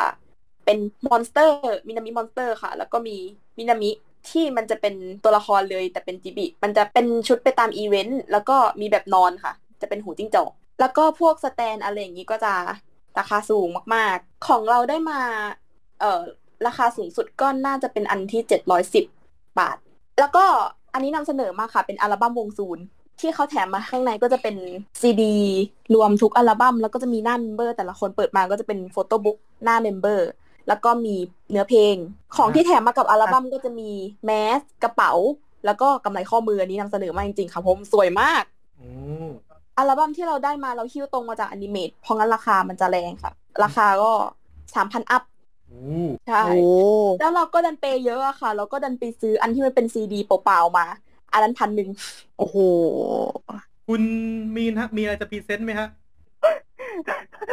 [0.65, 1.55] เป็น monster
[1.89, 3.17] มินามิ monster ค่ะ แล้วก็มี
[3.59, 3.91] มินามิ
[4.31, 10.51] ที่มันจะเป็นตัวละครเลยแต่เป็นจิบิ มันจะเป็นชุดไปตามอีเวนต์แล้วก็มีแบบนอนค่ะ จะเป็นหูจิ้งจอก
[10.81, 12.55] แล้วก็พวก stand อะไรอย่างนี้ก็จะ
[13.19, 15.21] ราคาสูงมาก ๆ ของเราได้มา
[16.01, 16.23] เอ่อ
[16.67, 19.05] ราคาสูงสุดก็น่าจะเป็นอันที่เจ็ดร้อยสิบ
[19.59, 19.77] บาท
[20.21, 20.45] แล้วก็
[20.93, 22.79] อันนี้นำเสนอมาค่ะ เป็นอัลบั้มวงซูน
[23.21, 24.57] ที่เขาแถมมาข้างในก็จะเป็น
[25.01, 25.37] ซีดี
[25.95, 30.29] รวมทุกอัลบั้มแล้วก็จะมีหน้า member แต่ละคนเปิดมาก็จะเป็น photobook หน้า member
[30.69, 31.15] แล้วก็มี
[31.51, 31.97] เนื้อเพลง
[32.37, 33.91] ของที่แถมมากับอัลบั้มก็จะมี
[34.25, 35.13] แมสกระเป๋า
[35.65, 38.43] แล้วก็กำไรข้อมืออันนี้นำเสนอมาจริงๆค่ะผมสวยมาก
[38.79, 43.33] โอ้อัลบั้มที่เราได้มาเราหิ้วตรงมาจาก Animate เพราะงั้นราคามันจะแรงค่ะ
[43.65, 44.13] ราคาก็
[44.75, 45.23] สามพัน up
[45.69, 45.79] โอ้
[46.29, 46.49] ใช่โอ้
[47.19, 50.87] แล้วเราก็ดันเปย์เยอะอะค่ะ เราก็ดันไปซื้ออันที่มันเป็นซีดีเปล่าๆมา
[51.33, 51.89] อันนั้นพันหนึ่ง
[52.39, 54.03] โอ้โหคุณ
[54.57, 55.89] มินฮะ มีอะไรจะ present ไหมฮะ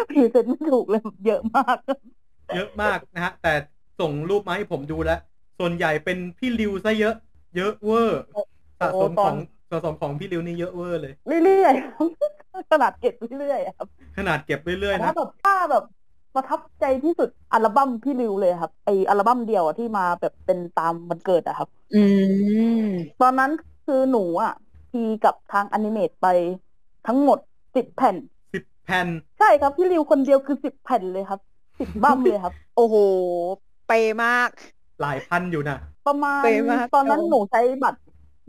[0.09, 1.78] presentเซนต์ไม่ถูกเลยเยอะมาก
[2.53, 3.53] เยอะมากนะฮะ แต่
[3.99, 5.19] ส่งรูปมาให้ผมดูแล้ว
[5.59, 7.15] ส่วนใหญ่เป็นพี่ริวซะเยอะ
[7.55, 8.21] เยอะเวอร์
[8.80, 11.13] สะสมโอ้ตขออนงสะสมของพี่ริวนี่เยอะเวอร์เลย
[11.43, 12.07] เรื่อยๆครับ
[12.71, 15.84] ขนาดเก็บเรื่อยๆอะครับขนาดเก็บเรื่อยๆแต่นะว่าแบบถ้าแบบ
[16.36, 22.03] ประทับใจที่สุดอัลบั้มพี่ริวเลยครับ ไออัลบั้มเดียวอะที่มาแบบเป็นตามวันเกิดอะครับ อื
[22.86, 22.89] ม
[23.21, 23.51] ตอนนั้น
[23.86, 24.53] คือหนูอะ
[24.91, 26.28] ทีกับทางอนิเมตไป
[27.07, 27.39] ทั้งหมด
[27.76, 28.15] สิบแผ่น
[28.53, 29.07] สิบแผ่น
[29.39, 31.39] ใช่ครับ พี่ริวคนเดียวคือสิบแผ่นเลยครับ
[31.80, 32.95] สิบบั้มเลยครับ โอ้โห
[33.88, 34.49] เปย์มาก
[35.01, 37.99] หลายพันอยู่นะประมาณเป๊ะมากตอนนั้นเนอะหนูใช้บัตร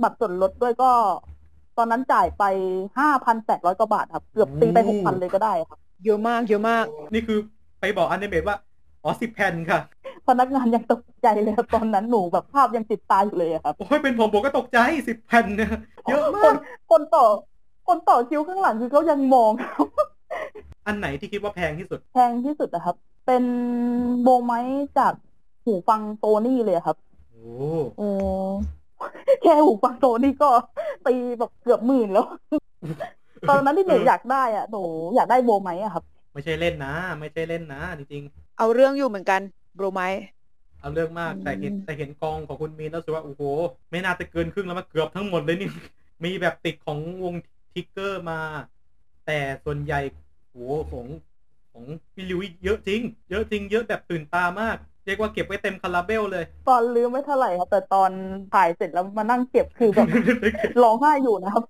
[0.03, 0.90] บัตรส่วนลดด้วยก็
[1.78, 2.44] ตอนนั้นจ่ายไป
[2.99, 7.38] ห้าพันแปดร้อยกว่าบาทครับ เกือบตีไปหกพันเลยก็ได้ครับ เยอะมาก เยอะมาก นี่คือ
[7.80, 8.57] ไปบอกอนิเมตว่า
[9.03, 9.80] อ๋อสิบแผ่นค่ะ
[10.28, 14.78] พนักงานยังตกใจเลยครับตอนนั้นหนูแบบภาพยังติดตาอยู่เลยอะครับ โอ้ยเป็นผมผมก็ตกใจ
[15.09, 15.70] สิบแผ่นเนี่ย
[16.09, 16.55] เยอะคมากน
[16.90, 17.24] คนต่อ
[17.88, 19.86] คนต่อคิวข้างหลังคือเขายังมองครับ
[20.86, 23.44] อันไหนที่คิดว่าแพงที่สุด แพงที่สุดนะครับ เป็น
[24.22, 24.61] โบไม้
[24.99, 25.12] จาก
[25.64, 26.97] หูฟังโตนี่เลยครับ
[27.30, 27.49] โอ้
[27.99, 28.09] โอ้
[29.42, 30.51] แค่หูฟังโตนี่ก็
[31.07, 32.26] ตีแบบเกือบหมื่นแล้ว
[33.49, 34.82] ตอนนั้นที่หนูอยากได้อะหนู
[35.14, 38.22] อยากได้โบไม้อะครับ ไม่ใช่เล่นนะ ไม่ใช่เล่นนะจริง
[38.59, 39.40] เอาเรื่องอยู่เหมือนกัน
[39.76, 43.42] โบรไมๆเอาเรื่องมากอืมแต่เห็นแต่เห็นกองของคุณมีนแล้วรู้สึกว่าโอ้โห
[43.90, 45.70] ไม่น่าจะเกินครึ่งแล้วมาเกือบทั้งหมดเลยนี่
[46.24, 47.34] มีแบบติดของวง
[47.72, 48.40] ทิกเกอร์มา
[49.26, 50.01] แต่ส่วนใหญ่
[50.51, 51.07] โอ้โหของ
[51.72, 51.84] ของ
[52.14, 54.76] พี่ลิวเยอะจริง เยอะจริง เยอะแบบตื่นตามาก
[55.07, 58.11] เรียกว่าเก็บไว้เต็มคาราเบลเลย ตอนลืมไม่เท่าไหร่ครับ แต่ตอน
[58.55, 60.09] ถ่ายเสร็จแล้วมานั่งเก็บคือแบบ
[60.83, 61.65] ร้องไห้อยู่นะครับ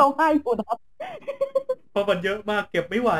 [0.00, 0.78] ร้องไห้อยู่นะครับ
[1.90, 3.10] เพราะมันเยอะมากเก็บไม่ไหว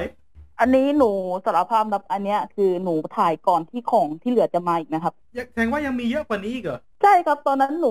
[0.60, 1.10] อันนี้หนู
[1.46, 7.88] สารภาพครับอันเนี้ยคือหนูถ่ายก่อนที่ของที่เหลือจะมาอีกนะครับยังแสดงว่ายังมีเยอะกว่านี้อีกเหรอใช่ครับตอนนั้นหนู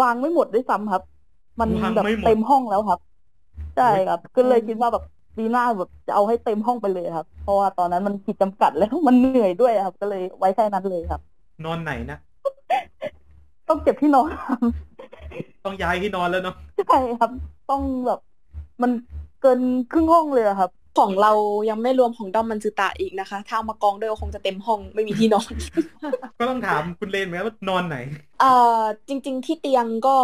[0.00, 1.02] วางไม่หมดด้วยซ้ำครับ
[1.60, 3.00] มันวางแบบไม่หมดเต็มห้องแล้วครับ
[3.76, 5.02] ใช่ครับก็เลยอืมคิดว่าแบบ
[5.36, 11.20] ปีหน้าแบบจะเอาให้เต็มห้องไปเลยครับ เพราะว่าตอนนั้นมันขีดจำกัดแล้วมันเหนื่อยด้วยครับ ก็เลยไว้แค่นั้นเลยครับ
[11.64, 12.18] นอนไหนนะ
[13.68, 14.60] ต้องเก็บที่นอนครับ
[15.64, 16.56] ต้องย้ายที่นอนแล้วเนาะ
[16.88, 17.30] ใช่ครับ
[17.70, 18.20] ต้องแบบ
[18.82, 18.90] มัน
[19.42, 19.60] เกิน
[19.92, 21.32] ครึ่งห้องเลยอะครับ ของเรา
[21.70, 25.52] ยังไม่รวมของด้อมมันจือตาอีกนะคะ ถ้าเอามากองด้วยก็คงจะเต็มห้องไม่มีที่นอน
[26.38, 27.96] ก็ต้องถามคุณเลนเหมือนกันว่านอนไหน
[28.40, 30.16] เอ่อจริง ๆ ที่เตียงก็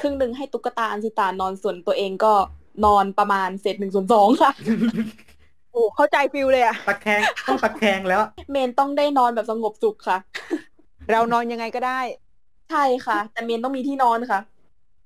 [0.00, 2.32] ครึ่งหนึ่งให้ตุ๊กตาอันซิตานอนส่วนตัวเองก็
[2.84, 4.52] นอนประมาณเศษหนึ่งส่วนสองค่ะ
[5.72, 8.20] โอ้เข้าใจฟิลเลยอะตะแคงต้องตะแคงแล้ว
[8.50, 10.18] เมนต้องได้นอนแบบสงบสุขค่ะ
[11.10, 12.00] เรานอนยังไงก็ได้
[12.70, 14.40] ใช่ค่ะ แต่เมนต้องมีที่นอนค่ะ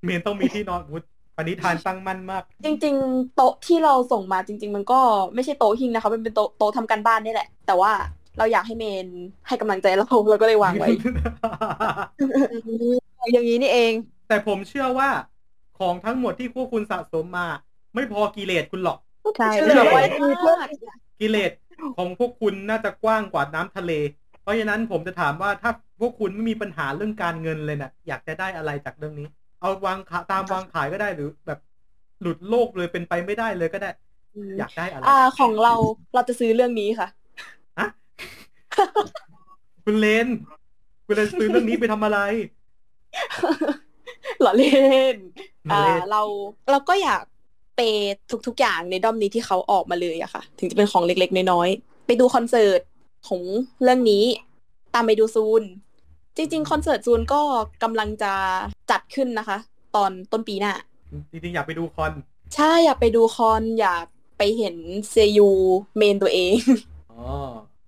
[0.05, 1.03] เมนต้องมีที่นอนวุฒ
[1.37, 4.99] ปณิธานตั้งมั่นมาก จริง ๆ โต๊ะที่เราส่งมาจริง ๆ มันก็
[5.33, 7.91] ไม่ใช่โต๊ะหิงนะคะมันเป็นโต๊ะโต๊ะทำการบ้านนี่แหละ แต่ว่า
[8.37, 9.07] เราอยากให้เมน
[9.47, 10.87] ให้กำลังใจเราเราก็เลยวางไว้
[13.31, 13.93] อย่างนี้นี่เอง
[14.27, 15.09] แต่ผมเชื่อว่า
[15.79, 17.47] ของทั้งหมดที่พวกคุณสะสมมา
[17.95, 18.99] ไม่พอกิเลสคุณหรอก
[19.37, 20.67] ใช่เฉลยไว้มาก
[21.19, 21.51] กิเลส
[21.97, 23.91] ของพวกคุณน่าจะกว้างกว่าน้ำทะเล
[24.41, 29.27] เพราะฉะนั้นผมจะถามว่าถ้าพวกคุณไม่มีปัญหาเรื่องการเงินเลยนะอยากจะได้อะไรจากเรื่องนี้
[29.59, 31.59] เอาวางขาตามวางขายก็ได้หรือแบบ
[32.21, 33.89] หลุดโลกเลยเป็นไปไม่ได้เลยก็ได้
[34.59, 35.73] อยากได้อะไรอ่าของเรา
[36.13, 37.07] เราจะซื้อเรื่องนี้ค่ะ
[37.79, 37.89] ฮะ
[39.85, 40.27] คุณเลน
[41.05, 42.19] คุณเลนซื้อเรื่องนี้ไปทำอะไร
[44.43, 44.69] หล่อเล่
[45.13, 45.15] น
[45.67, 46.21] หล่ออ่าเล่นเรา
[46.71, 47.21] เราก็อยาก
[47.75, 48.15] เปย์
[48.47, 52.81] ทุกๆอย่างในด้อมนี้ที่เขาออกมาเลยอะค่ะ ถึงจะเป็นของเล็กๆน้อยๆไปดูคอนเสิร์ต
[53.27, 53.41] ของ
[53.83, 54.23] เรื่องนี้
[54.93, 55.63] ตามไปดูซูน
[56.37, 57.41] จริง ๆ คอนเสิร์ตซูนก็
[57.83, 58.33] กำลังจะ
[58.91, 59.57] จัดขึ้นนะคะ
[59.95, 60.73] ตอนต้นปีหน้า
[61.31, 62.11] จริงๆ อยากไปดูคอน
[62.55, 64.05] ใช่อยากไปดูคอนอยาก
[64.37, 64.75] ไปเห็น
[65.09, 65.49] เซยู
[65.97, 66.55] เมนตัวเอง
[67.11, 67.23] อ๋อ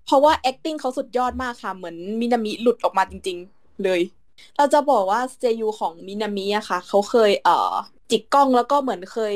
[0.05, 4.01] เพราะว่า acting เขาสุดยอดมากค่ะ เหมือนมินามิหลุดออกมาจริง ๆ เลย
[4.57, 7.71] เราจะบอกว่าเซยูของมินามิอะค่ะ เขาเคยเอ่อ
[8.11, 9.35] จิกกล้องแล้วก็เหมือนเคย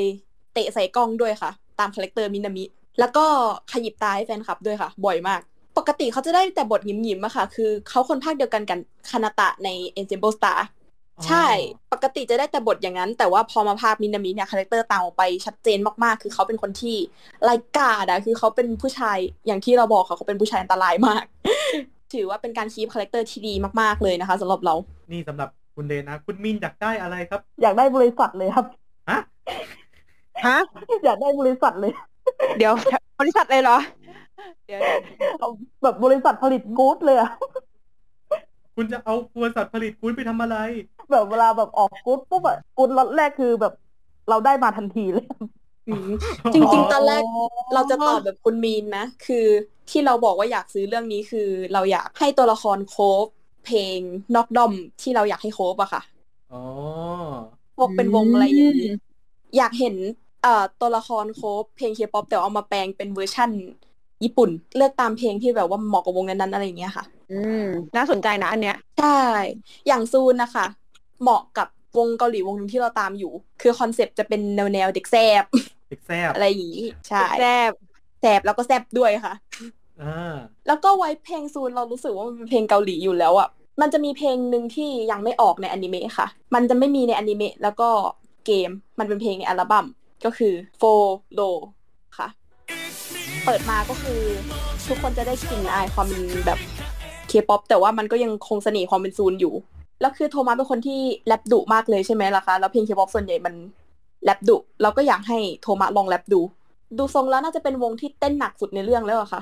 [0.54, 2.64] เตะใส่กล้องด้วยค่ะ ตามคาแรคเตอร์มินามิ
[3.00, 3.26] แล้วก็
[3.72, 5.42] ขยิบตาให้แฟนคลับด้วยค่ะ บ่อยมาก
[5.78, 8.80] ปกติเขาจะได้แต่บทหงิมๆอะค่ะ คือเขาคนพากย์เดียวกันกัน
[9.10, 9.70] คานาตะใน
[10.00, 10.60] Ensemble Star
[11.28, 11.48] ใช่
[11.94, 16.98] ปกติจะได้แต่บทอย่างนั้น แต่ว่าพอมาพากย์มินามิเนี่ยคาแรคเตอร์ต่างออกไปชัดเจนมากๆ คือเขาเป็นคนที่
[17.44, 21.24] ไร้การ์ดอะคือเขาเป็นผู้ชายอย่างที่เราบอกค่ะเขาเป็นผู้ชายอันตรายมาก
[22.14, 24.76] ถือว่าเป็นการ keep คาแรคเตอร์ที่ดีมากๆเลยนะคะสำหรับเรา
[25.12, 28.66] นี่สำหรับคุณเลนนะ คุณมินอยากได้อะไรครับ อยากได้บริษัทเลยครับ
[29.10, 29.20] ฮะ
[30.48, 30.58] ฮะ
[31.06, 31.92] อยากได้บริษัทเลย
[32.58, 32.74] เดี๋ยว
[33.20, 33.78] บริษัทเลยเหรอ
[34.68, 34.82] เดี๋ยว
[35.40, 35.50] เอา
[35.84, 37.32] แบบบริษัทผลิตกู๊ดเลยอะ
[38.76, 40.58] คุณจะเอาบริษัทผลิตคุณไปทำอะไร
[41.12, 43.74] แบบเวลาแบบออกกู๊ดปุ๊บอะกู๊ดล็อตแรกคือแบบ
[44.30, 45.50] เราได้มาทันทีเลยอืม
[46.54, 47.24] จริงๆ ตอนแรก
[47.74, 49.46] เราจะตอบแบบคุณมีนนะ คือ
[49.90, 53.26] ที่เราบอกว่าอยากซื้อเรื่องนี้คือ เราอยากให้ตัวละครโคฟ
[53.66, 54.00] เพลง
[54.36, 56.02] นอกดอมที่เราอยากให้โคฟอะค่ะ
[56.54, 56.62] อ๋อ
[57.76, 58.94] พวกเป็นวงอะไรอย่างนี้
[59.58, 59.96] อยากเห็น
[60.44, 63.50] เอ่อตัวละคร cover เพลงเคป๊อปแต่เอามาแปลงเป็นเวอร์ชั่น
[64.24, 67.66] ญี่ปุ่น เลือกตามเพลงที่แบบว่าเหมาะกับวงนั้นๆอะไรอย่างเงี้ยค่ะ อืม
[67.96, 69.22] น่าสนใจนะอันเนี้ยใช่
[69.88, 70.66] อย่างซูนนะคะ
[71.22, 71.68] เหมาะกับ
[71.98, 73.32] วงเกาหลีวงหนึ่งที่เราตามอยู่
[73.62, 75.44] คือคอนเซปต์จะเป็นแนวแนวๆเด็กแซบ
[75.90, 77.72] เด็กแซบอะไรอย่างนี้ใช่แซบ
[78.22, 79.34] แซบแล้วก็แซบด้วยค่ะ
[80.02, 80.36] อ่า
[80.68, 83.50] แล้วก็ไว้เพลงซูนเรารู้สึกว่ามันเป็นเพลงเกาหลีอยู่แล้วอะ
[83.82, 87.90] มันจะมีเพลงหนึ่งที่ยังไม่ออกในอนิเมะค่ะ มันจะไม่มีในอนิเมะแล้วก็
[88.46, 88.70] เกม
[89.00, 89.86] มันเป็นเพลงในอัลบั้ม
[90.26, 90.94] ก็คือ f o
[91.40, 91.50] l o
[92.18, 92.28] ค่ะ
[93.46, 94.20] เปิดมาก็คือ
[94.88, 96.60] ทุกคนจะได้กลิ่นอายความเป็นแบบ
[97.28, 99.54] เคป๊อปแต่ว่ามันก็ยังคงเสน่ห์ความเป็นซูนอยู่
[100.02, 103.54] แล้วคือโทมัสเป็นคนที่แรปดุมากเลยใช่ไหมล่ะคะ แล้วเพลงเคป๊อปส่วนใหญ่มัน
[104.24, 106.42] แรปดุเราก็อยากให้โทมัสลองแรปดู
[106.98, 109.42] ดูทรงแล้วน่าจะเป็นวงที่เต้นหนักสุดในเรื่องแล้วอะค่ะ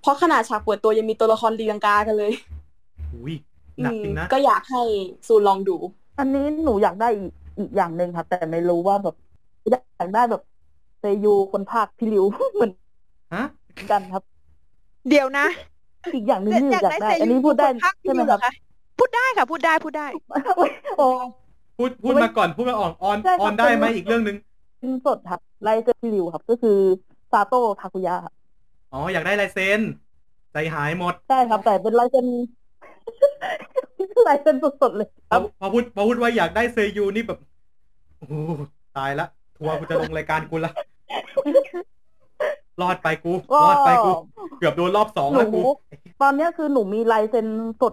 [0.00, 2.32] เพราะขนาดฉากเปิดตัวยังมีตัวละครลีลังกากันเลย
[3.12, 3.34] อุ้ย
[3.82, 4.82] หนักจริงนะอืมก็อยากให้
[5.26, 5.76] ซูนลองดู
[6.18, 9.14] อันนี้หนูอยากได้อีกอีกอย่างหนึ่งครับแต่ไม่รู้ว่าแบบ
[9.70, 10.42] อยากได้แบบ
[11.00, 12.72] เซยูคนภาคพี่ริวเหมือน
[13.32, 13.42] ฮะ
[13.90, 14.22] กันครับ
[15.08, 15.46] เดี๋ยวนะ
[16.14, 18.50] อีกอย่างหนึ่งที่หนูอยากได้เซอันนี้พูดได้คนภาคใช่ไหมเหครรัอบคะ
[18.98, 20.08] พูดได้ค่ะ พูดได้พูดได้
[20.96, 21.04] โอ้
[21.78, 24.36] พูดพูดมาก่อนพูดมาอ่อนออนใช่ครับออนได้ไหมเป็นอีกเรื่องหนึ่ง
[24.80, 26.78] เป็นสดครับไลเซอร์พี่ริวครับ ก็คือ
[27.32, 28.32] ซาโตะทาคุยะครับ
[28.92, 29.80] อ๋ออยากได้ลายเซ็น
[30.52, 32.26] ใจหายหมดใช่ครับ แต่เป็นลายเซ็น
[34.28, 37.38] ลายเซ็นสดๆเลยคพรัอบพอพูดพอพูดว่าอยากได้เซยูนี่แบบ
[38.18, 38.34] โอ้โห
[38.96, 40.72] ตายละทัวร์กูจะลงรายการกูละ
[42.82, 44.10] รอดไปกูก็รอดไปกู
[44.58, 45.70] เกือบโดนรอบสองหแล้วนูกู
[46.22, 47.46] ตอนเนี้ยคือหนูมีลายเซ็น
[47.80, 47.92] สด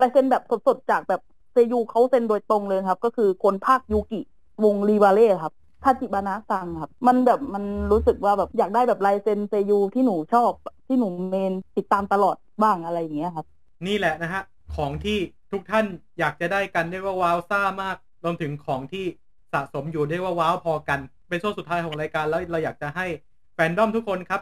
[0.00, 1.20] ลายเซ็นแบบสดๆจากแบบ
[1.52, 4.20] เซยูเขาเซ็นโดยตรงเลยครับ ก็คือคนพากย์ยูกิ
[4.64, 5.52] วงรีวาเล่ครับ
[5.84, 10.50] ทาจิบานะซังครับ มันแบบมันรู้สึกว่าแบบอยากได้แบบลายเซ็นเซยูที่หนูชอบ
[10.86, 13.46] ที่หนูเมนติดตามตลอดบ้างอะไรอย่างเงี้ยครับ
[13.86, 14.42] นี่แหละนะฮะ
[14.76, 15.18] ของที่
[15.52, 15.86] ทุกท่าน
[16.18, 19.04] อยากจะได้กันได้ว่าว้าวซ่ามากรวมถึงของที่
[19.52, 23.06] สะสมอยู่ได้ว่าว้าวพอกัน เป็นช่วงสุดท้ายของรายการแล้วเราอยากจะให้
[23.54, 24.40] แฟนดอมทุกคนครับ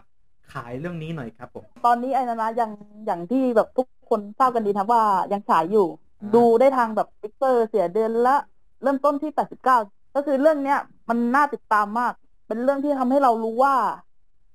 [0.52, 2.70] ขายเรื่องนี้หน่อยครับผมตอนนี้ไอนานะยัง
[3.06, 5.02] อย่างที่แบบทุกคนทราบกันดีนะว่า
[5.32, 8.36] ยังฉายอยู่อ่า ดูได้ทางแบบ Flixer เสียเดือนละ
[8.82, 12.12] เริ่มต้นที่89ก็คือเรื่องเนี้ยมันน่าติดตามมาก
[12.46, 13.74] เป็นเรื่องที่ทำให้เรารู้ว่า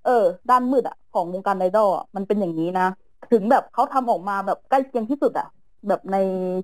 [0.05, 2.87] เออ ด้านมืดอะ ของวงการไอดอลอะมันเป็นอย่างนี้นะ
[3.31, 5.47] ถึงแบบเขาทำออกมาแบบใกล้เคียงที่สุดอะ
[5.87, 6.17] แบบใน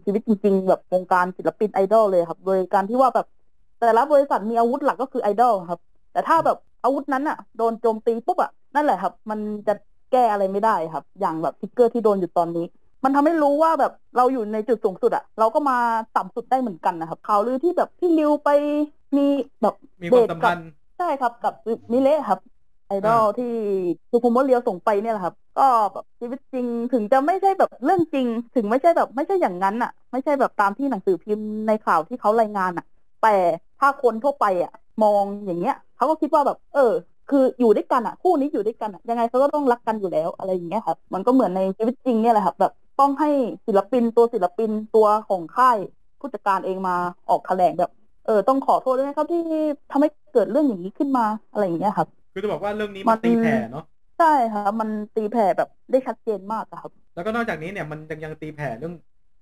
[0.03, 3.27] ชีวิตจริง ๆ แบบวงการศิลปินไอดอลเลยครับ โดยการที่ว่าแบบ
[3.79, 5.79] แต่ละบริษัทมีอาวุธหลักก็คือไอดอลครับ
[6.11, 9.73] แต่ถ้าแบบอาวุธนั้นอะ โดนโจมตีปุ๊บอะนั่นแหละครับ มันจะ
[10.11, 12.65] แก้อะไรไม่ได้ครับ อย่างแบบ TRIGGER ที่โดนอยู่ตอนนี้
[13.03, 15.73] มันทำให้รู้ว่าแบบเราอยู่ในจุดสูงสุดอะเราก็มา
[16.13, 18.49] ต่ำสุดได้เหมือนกันนะครับข่าวลือที่แบบพี่ริวไป
[19.17, 19.21] มี
[19.61, 21.53] แบบมีความสัมพันธ์ใช่ครับกับ
[21.93, 22.39] มิเละครับ
[22.87, 23.45] ไอดอลอ่าที่
[24.11, 25.61] ซูคุโมะเรียวส่งไปเนี่ยแหละครับ ก็
[25.93, 32.85] แบบชีวิตจริงถึงจะไม่ใช่แบบเรื่องจริง ถึงไม่ใช่แบบไม่ใช่อย่างนั้นอะไม่ใช่แบบตามที่หนังสือพิมพ์ในข่าวที่เขารายงานอะ
[33.19, 33.27] แต่
[33.77, 34.71] ถ้าคนทั่วไปอะ
[35.01, 36.81] มองอย่างเงี้ยเขาก็คิดว่าแบบ เออ
[37.27, 42.71] คืออยู่ด้วยกันอะคู่นี้อยู่ด้วยกันอะยังไงเขาก็ต้องรักกันอยู่แล้วอะไรอย่างเงี้ยครับ มันก็เหมือนในชีวิตจริงเนี่ยแหละครับ แบบ
[43.01, 43.29] ต้องให้
[43.67, 45.77] ศิลปินตัวศิลปินตัวของค่าย
[46.19, 46.95] ผู้จัดการเองมา
[47.29, 47.91] ออกแถลงแบบ
[48.25, 49.39] เออต้องขอโทษด้วยนะครับที่
[49.91, 53.83] ทำให้เกิดเรื่องอย่างนี้ขึ้นมาอะไรอย่างเงี้ยครับคือจะบอกว่าเรื่องนี้มัมันนตีแผ่เนาะ
[54.17, 58.93] ใช่ครับมันตีแผ่แบบได้ชัดเจนมากอะครับ แล้วก็นอกจากนี้เนี่ยมันยังยังตีแผ่เรื่อง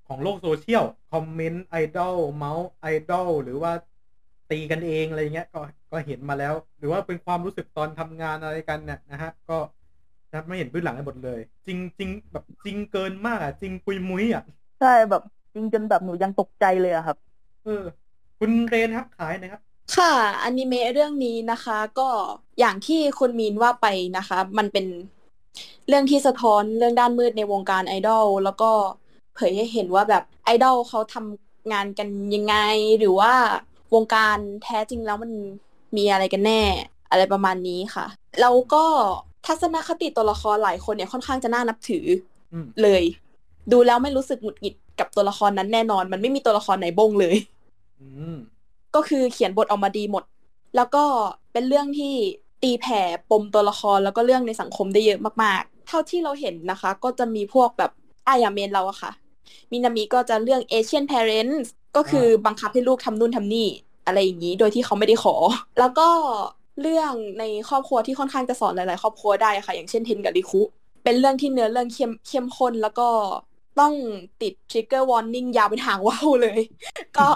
[0.07, 3.71] ของโลกโซเชียลคอมเมนต์นต์ไอดอลเมาส์ไอดอลหรือว่า
[4.51, 5.59] ตีกันเองอะไรเงี้ยก็
[5.91, 9.57] ก็เห็นมาแล้ว หรือว่าเป็นความรู้สึกตอนทำงานอะไรกันเนี่ยนะฮะก็
[10.33, 14.43] นะไม่เห็นพื้นหลังกันหมดเลย จริงจริงแบบจริงเกินมากอะ จริงปุยมุ้ยอะ
[14.79, 15.23] ใช่แบบ
[15.53, 17.17] จริงจนแบบหนูยังตกใจเลยอะครับ
[17.65, 17.83] เออ
[18.39, 19.61] คุณเรนครับขายหนะครับ
[19.95, 20.13] ค่ะ
[20.43, 22.09] อนิเมะเรื่องนี้นะคะ ก็
[22.59, 24.85] อย่างที่คุณมีนว่าไปนะคะ มันเป็น
[25.87, 28.71] เรื่องที่สะท้อนเรื่องด้านมืดในวงการไอดอลแล้วก็
[29.35, 32.55] เผยให้เห็นว่าแบบไอดอลเขาทำงานกันยังไง
[32.99, 33.33] หรือว่า
[33.93, 35.31] วงการแท้จริงแล้วมัน
[35.97, 36.61] มีอะไรกันแน่
[37.11, 38.05] อะไรประมาณนี้ค่ะ
[38.41, 38.85] แล้วก็
[39.45, 42.05] ทัศนคติตัวละครหลายคนเนี่ยค่อนข้างจะน่านับถือ
[42.53, 43.03] อมเลย
[43.71, 47.35] ดูแล้วไม่รู้สึกหงุดหงิดกับตัวละครนั้นแน่นอน มันไม่มีตัวละครไหนบงเลย
[48.01, 48.35] อืม
[48.95, 50.23] ก็คือเขียนบทออกมาดีหมด
[50.75, 51.03] แล้วก็
[51.53, 52.13] เป็นเรื่องที่
[52.63, 57.91] ตีแผ่ปมตัวละครแล้วก็เรื่องในสังคมได้เยอะมากๆ เท่าที่เราเห็นนะคะ ก็จะมีพวกแบบ
[58.27, 59.11] อายาเมนเราอะค่ะ
[59.71, 63.67] มินามิก็จะเรื่อง Asian Parents ก็คือบังคับให้ลูกทำนู่นทำนี่
[64.05, 65.35] อะไรอย่างนี้ โดยที่เขาไม่ได้ขอ
[65.79, 66.07] แล้วก็
[66.81, 70.61] เรื่องในครอบครัวที่ค่อนข้างจะสอนหลาย ๆ ครอบครัวได้ค่ะ อย่างเช่นเทนกับริคุ
[71.03, 73.09] เป็นเรื่องที่เนื้อเรื่องเข้มเข้มข้นแล้วก็
[73.79, 73.93] ต้อง
[74.41, 76.59] ติด trigger warning ยาวเป็นหางว่าวเลย
[77.17, 77.27] ก็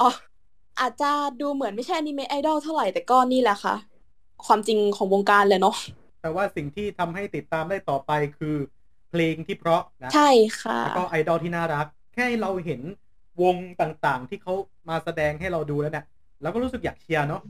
[0.80, 3.76] อาจจะดูเหมือนไม่ใช่อนิเมะไอดอลเท่าไหร่แต่ก็นี่แหละค่ะ
[4.46, 5.76] ความจริงของวงการเลยเนาะ
[6.22, 8.56] แต่ว่าสิ่งที่ทำให้ติดตามได้ต่อไปคือ
[9.10, 10.30] เพลงที่เพราะนะใช่
[10.62, 12.82] ค่ะแล้วก็ไอดอลที่น่ารัก แค่เราเห็น
[13.44, 14.54] วงต่างๆ ที่เขา
[14.89, 16.06] มาแสดงให้เราดูแล้วเนี่ย
[16.41, 17.41] เราก็รู้สึกอยากเชียร์เนาะ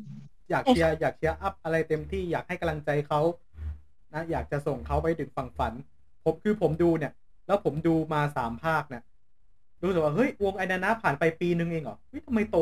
[0.50, 3.22] อยากเชียร์อยาก cheer up อะไรเต็มที่อยากให้กำลังใจเขา
[4.14, 5.74] นะอยากจะส่งเขาไปถึงฝั่งฝัน
[6.24, 7.14] ผมคือผมดูเนี่ย
[7.48, 9.04] แล้วผมดูมาสามภาคเนี่ย
[9.84, 12.58] รู้สึกว่าเฮ้ยวงไอนานะผ่านไปปีนึงเองเหรอเฮ้ยทำไมโต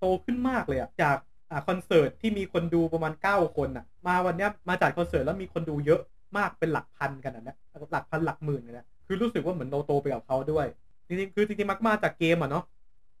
[0.00, 1.16] โตขึ้นมากเลยอะจาก
[1.50, 6.00] อ่าคอนเสิร์ตที่มีคนดูประมาณเก้าคนอะมาวันเนี้ยมาจัดคอนเสิร์ตแล้วมีคนดูเยอะ
[6.36, 7.56] มากเป็นหลักพันกันนะ
[7.92, 10.66] หลักพันหลักหมื่นเลยนะคือรู้สึกว่าเหมือนเราโตไปกับเขาด้วย
[11.06, 12.64] จริงๆคือจริงๆมักมาจากเกมอะเนาะ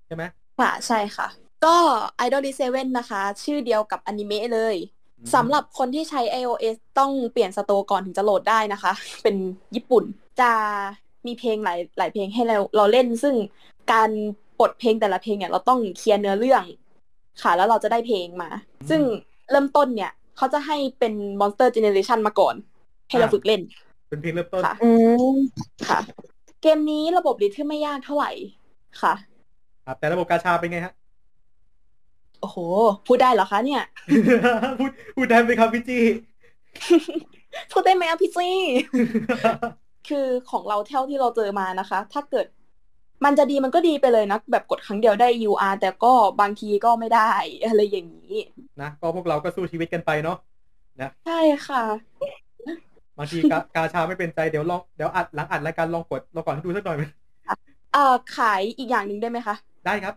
[0.06, 0.24] ใช่ไหม
[0.58, 1.28] ค่ะใช่ค่ะ
[1.64, 1.76] ก็
[2.24, 4.76] Idol d 7นะคะ ชื่อเดียวกับอนิเมะเลย
[5.18, 8.92] อืมสำหรับคนที่ใช้ iOS ต้องเปลี่ยนสโตร์ก่อนถึงจะโหลดได้นะคะ
[9.22, 9.36] เป็น
[9.74, 10.04] ญี่ปุ่น
[10.40, 10.50] จะ
[11.26, 13.34] มีเพลงหลายหลายเพลงให้เราเราเล่น ซึ่ง
[13.92, 14.10] การ
[14.58, 16.64] ปลดเพลงแต่ละเพลงเนี่ยเราต้องเคลียร์เนื้อเรื่อง
[17.42, 18.50] ค่ะ แล้วเราจะได้เพลงมา
[18.90, 19.00] ซึ่ง
[19.50, 22.54] เริ่มต้นเนี่ย เขาจะให้เป็น Monster Generation มาก่อน
[23.08, 23.60] ให้เราฝึกเล่น
[24.08, 24.74] เป็นเพลงเริ่มต้นค่ะ
[25.88, 26.00] ค่ะ
[26.62, 28.30] เกมนี้ระบบริทึมไม่ยากเท่าไหร่
[29.02, 29.14] ค่ะ
[29.86, 30.94] ครับแต่ระบบกาชาเป็นไงฮะ
[32.40, 32.58] โอ้โห
[33.06, 33.82] พูดได้เหรอคะเนี่ย
[34.78, 36.02] พูดพูดได้ไหมครับพี่จี้
[37.72, 38.56] พูดได้ไหมอะพี่จี้
[40.08, 42.46] คือของเราเท่าที่เราเจอมานะคะ ถ้าเกิด
[43.24, 47.30] มันจะดีมันก็ดีไปเลยนะ แบบกดครั้งเดียวได้ UR แต่ก็บางทีก็ไม่ได้
[47.66, 48.34] อะไรอย่างนี้
[48.80, 50.36] นะก็พวกเราก็สู้ชีวิตกันไปเนาะ
[51.00, 51.82] นะใช่ค่ะ
[53.18, 57.04] บางทีกากาชาไม่เป็นใจเดี๋ยวลองเดี๋ยวอัดหลังอัดรายการลองกดลองก่อนให้ดูสักหน่อยไหม
[57.92, 59.54] เอ่อขายอีกอย่างหนึ่งได้ไหมคะ
[59.86, 60.14] ได้ครับ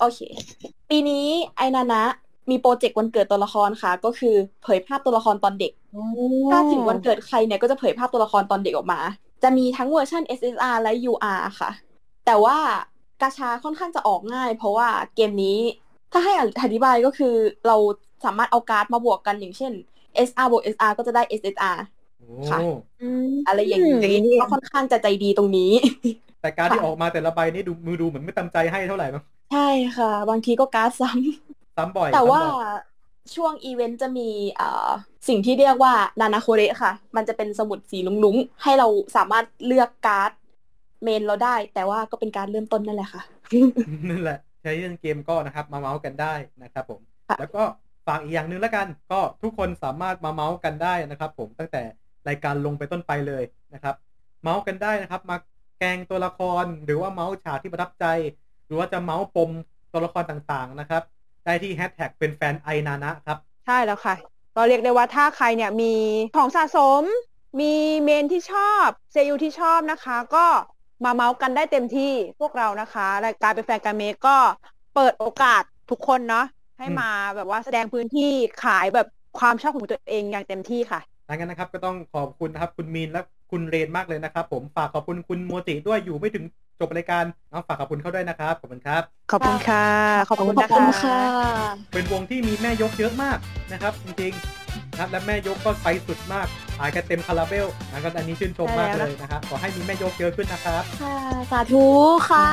[0.00, 0.20] โอเค
[0.90, 1.26] ปีนี้
[1.56, 2.02] ไอนานะ
[2.50, 5.72] มีโปรเจกต์วันเกิดตัวละครค่ะ ก็คือเผยภาพตัวละครตอนเด็ก
[6.50, 9.00] ถ้าถึงวันเกิดใครเนี่ยก็จะเผยภาพตัวละครตอนเด็กออกมา
[9.42, 11.70] จะมีทั้งเวอร์ชัน SSR และ UR ค่ะ
[12.26, 12.58] แต่ว่า
[13.22, 15.58] กาชาค่อนข้างจะออกง่าย เพราะว่าเกมนี้
[16.12, 16.32] ถ้าให้
[16.62, 17.34] อธิบายก็คือ
[17.66, 17.76] เรา
[18.24, 19.72] สามารถเอาการ์ดมาบวกกันอย่างเช่น
[20.28, 21.93] SR บวก SR ก็จะได้ SSR โอ้
[22.50, 22.58] ค่ะ
[23.46, 25.72] อะไรอย่างนี้อย่างนี้นี่เองก็ค่อนข้างจะใจดีตรงนี้
[26.42, 29.22] แต่การที่ค่ะออกมาแต่ละใบนี่ดูมือดูเหมือนไม่เต็มใจให้เท่าไหร่มั้ง
[29.52, 32.92] ใช่ค่ะ บางทีก็การ์ดซ้ำซ้ำบ่อย แต่ว่าซ้ำบ่อย
[33.34, 34.90] ช่วงอีเวนต์จะมีเอ่อ
[35.28, 40.32] สิ่งที่เรียกว่านานาโคเระค่ะ มันจะเป็นสมุดสีลุ้งๆ ให้เราสามารถเลือกการ์ด
[41.02, 43.22] main เราได้ แต่ว่าก็เป็นการเริ่มต้นนั่นแหละค่ะ
[44.08, 47.62] นั่นแหละ ใช้เรื่องเกมก็นะครับ มาเมาส์กันได้นะครับผมค่ะแล้วก็
[48.06, 51.82] ฝากอีกอย่างหนึ่งแล้วกัน ก็ทุกคนสามารถมาเมาส์กันได้นะครับผมตั้งแต่
[52.28, 53.42] รายการลงไปต้นไปเลย
[53.74, 53.94] นะครับ
[54.42, 55.36] เมาส์กันได้นะครับ มา
[55.78, 58.04] แกล้งตัวละครหรือว่าเมาส์ฉากที่ประทับใจ
[58.66, 59.50] หรือว่าจะเมาส์ปม
[59.92, 61.02] ตัวละครต่างๆนะครับ
[61.44, 64.14] ได้ที่แฮชแท็กเป็นแฟนไอนานะครับ ใช่แล้วค่ะ
[64.54, 65.84] ก็เรียกได้ว่าถ้าใครเนี่ยมี
[66.34, 67.02] ของสะสม
[67.60, 67.64] มี
[68.04, 70.38] เมนที่ชอบเซยูที่ชอบนะคะ ก็
[71.04, 72.04] มาเมาส์กันได้เต็มที่
[72.38, 74.36] พวกเรานะคะรายการเป็นแฟนกันเมกก็
[74.92, 76.44] เปิดโอกาสทุกคนเนาะ
[76.78, 77.04] ให้อืมมา
[77.34, 78.22] แบบว่าแสดงพื้นที่
[78.56, 79.06] ขายแบบ
[79.36, 83.20] ความชอบของตัวเองอย่างเต็มที่ค่ะ ดังนั้นนะครับก็ต้องขอบคุณนะครับคุณมีนและ
[83.50, 86.44] คุณเรนมากเลยนะครับ ผมฝากขอบคุณคุณโมจิด้วยอยู่ไม่ถึง
[86.80, 89.86] จบรายการเอาฝากขอบคุณเขาด้วยนะครับขอบคุณครับ ขอบคุณค่ะ
[90.28, 91.20] ขอบคุณขอบนะคุณคะค่ะ
[91.94, 93.38] เป็นวงที่มีแม่ยกเยอะมาก
[93.72, 96.46] นะครับ จริงๆนะครับและแม่ยกก็ไปสุดมาก
[96.78, 101.16] ขายกันเต็มคาราเบลนะครับอันนี้ชื่นชมมากเลยนะครับขอให้มีแม่ยกเยอะขึ้นนะครับค่ะ
[101.50, 101.86] สาธุ
[102.30, 102.46] ค่ะ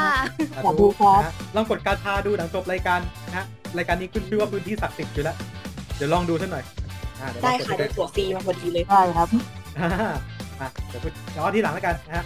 [0.65, 3.45] ขอบคุณครับนะฮะลองกดกาชาดูหลังจบรายการนะฮะ
[3.77, 5.35] รายการนี้ขึ้นชื่อว่าพื้นที่ศักดิ์สิทธิ์อยู่แล้ว
[5.97, 6.63] เดี๋ยวลองดูสักหน่อย
[7.21, 9.29] อ่าเยวลได้องกค่ะดูได้ตั๋วฟรีมาพอดีเลย ได้ครับ
[9.79, 9.89] อ่า
[10.59, 12.25] อะเดี๋ยวพูดเดี๋ยวเอาที่หลังแล้วกันนะฮะ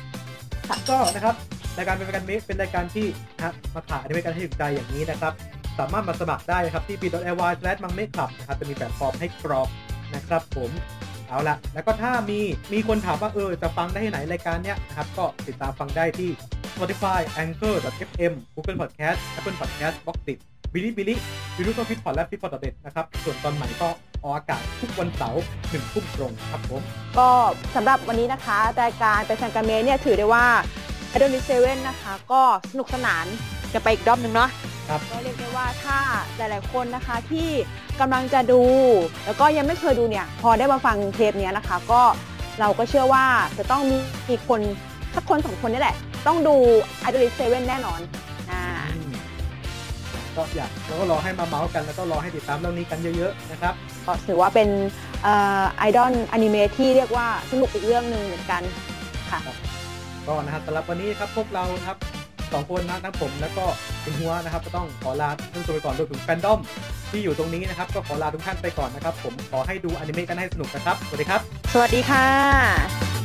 [0.90, 1.36] ก็นะครับ
[1.78, 5.34] รายการเป็นรายการเมเป็นรายการที่นะครับมาขายอนิเมะกันให้ถึงใจอย่างนี้นะครับ
[5.80, 9.70] สามารถมาสมัครได้นะครับที่ b.ay slash มังเมคลับนะครับจะมีแบบฟอร์มให้กรอก
[10.16, 10.72] นะครับ ผม
[11.28, 12.40] เอาละแล้วก็ถ้ามี
[12.74, 16.30] มีคนถามว่าเออจะฟังได้ที่ไหนรายการเนี้ยนะครับก็ติดตามฟังได้ที่
[16.74, 17.76] Spotify Anchor
[18.10, 20.38] FM Google Podcast Apple Podcast b o x ติด
[20.74, 21.16] บิลิบิลิ
[21.58, 23.90] ยูทูบฟิตพอดและฟิตพอดเด็ดนะครับส่วนตอนใหม่ก็
[24.26, 26.82] ออกอากาศทุกวันเสาร์หนึ่งทุ่มตรงครับผม
[27.18, 27.30] ก็
[27.76, 30.46] สำหรับวันนี้นะคะรายการเป็นแฟนกันเมเนี่ยถือได้ว่า
[31.16, 33.26] i d o l เซเว่นนะคะ ก็สนุกสนาน
[33.74, 34.50] กันไปอีกรอบหนึ่งเนาะ
[34.90, 35.98] ครับ ก็เรียกได้ว่าถ้า
[36.38, 37.50] หลาย ๆ คนนะคะที่
[38.00, 38.62] กำลังจะดู
[39.26, 42.02] แล้วก็ยังไม่เคยดูเนี่ยพอได้มาฟังเทปเนี้ยนะคะ ก็
[42.60, 43.26] เราก็เชื่อว่า
[43.58, 43.98] จะต้องมี
[44.30, 44.62] มีคน
[45.16, 45.96] สักคนสองคนนี่แหละ
[46.28, 46.56] ต้องดู
[47.08, 48.35] i d o l เซเว่นแน่นอนอ่าอืม
[50.38, 53.74] ก็อยากเราก็รอให้มาเมาส์กันแล้วก็รอให้ติดตามเรื่องนี้กันเยอะๆนะครับ
[54.06, 54.70] ก็ถือว่าเป็น
[55.78, 58.62] ไอดอลอนิเมะที่เรียกว่าสนุกอีกเรื่องหนึ่งเหมือนกัน
[59.32, 59.40] ค่ะ
[60.28, 61.98] ก็นะครับสำหรับวันนี้ครับพวกเรานะครับ
[62.54, 63.66] สองคนนะทั้งผมแล้วก็
[64.04, 66.60] คุณหัวนะครับ ก็ต้องขอลาท่านผู้ชมไปก่อนรวมถึงแฟนดอม
[67.12, 71.42] ที่อยู่ตรงนี้นะครับ ก็ขอลาทุกท่านไปก่อนนะครับ ผมขอให้ดูอนิเมะกันให้สนุกนะครับ สวัสดีครับ
[71.74, 73.25] สวัสดีค่ะ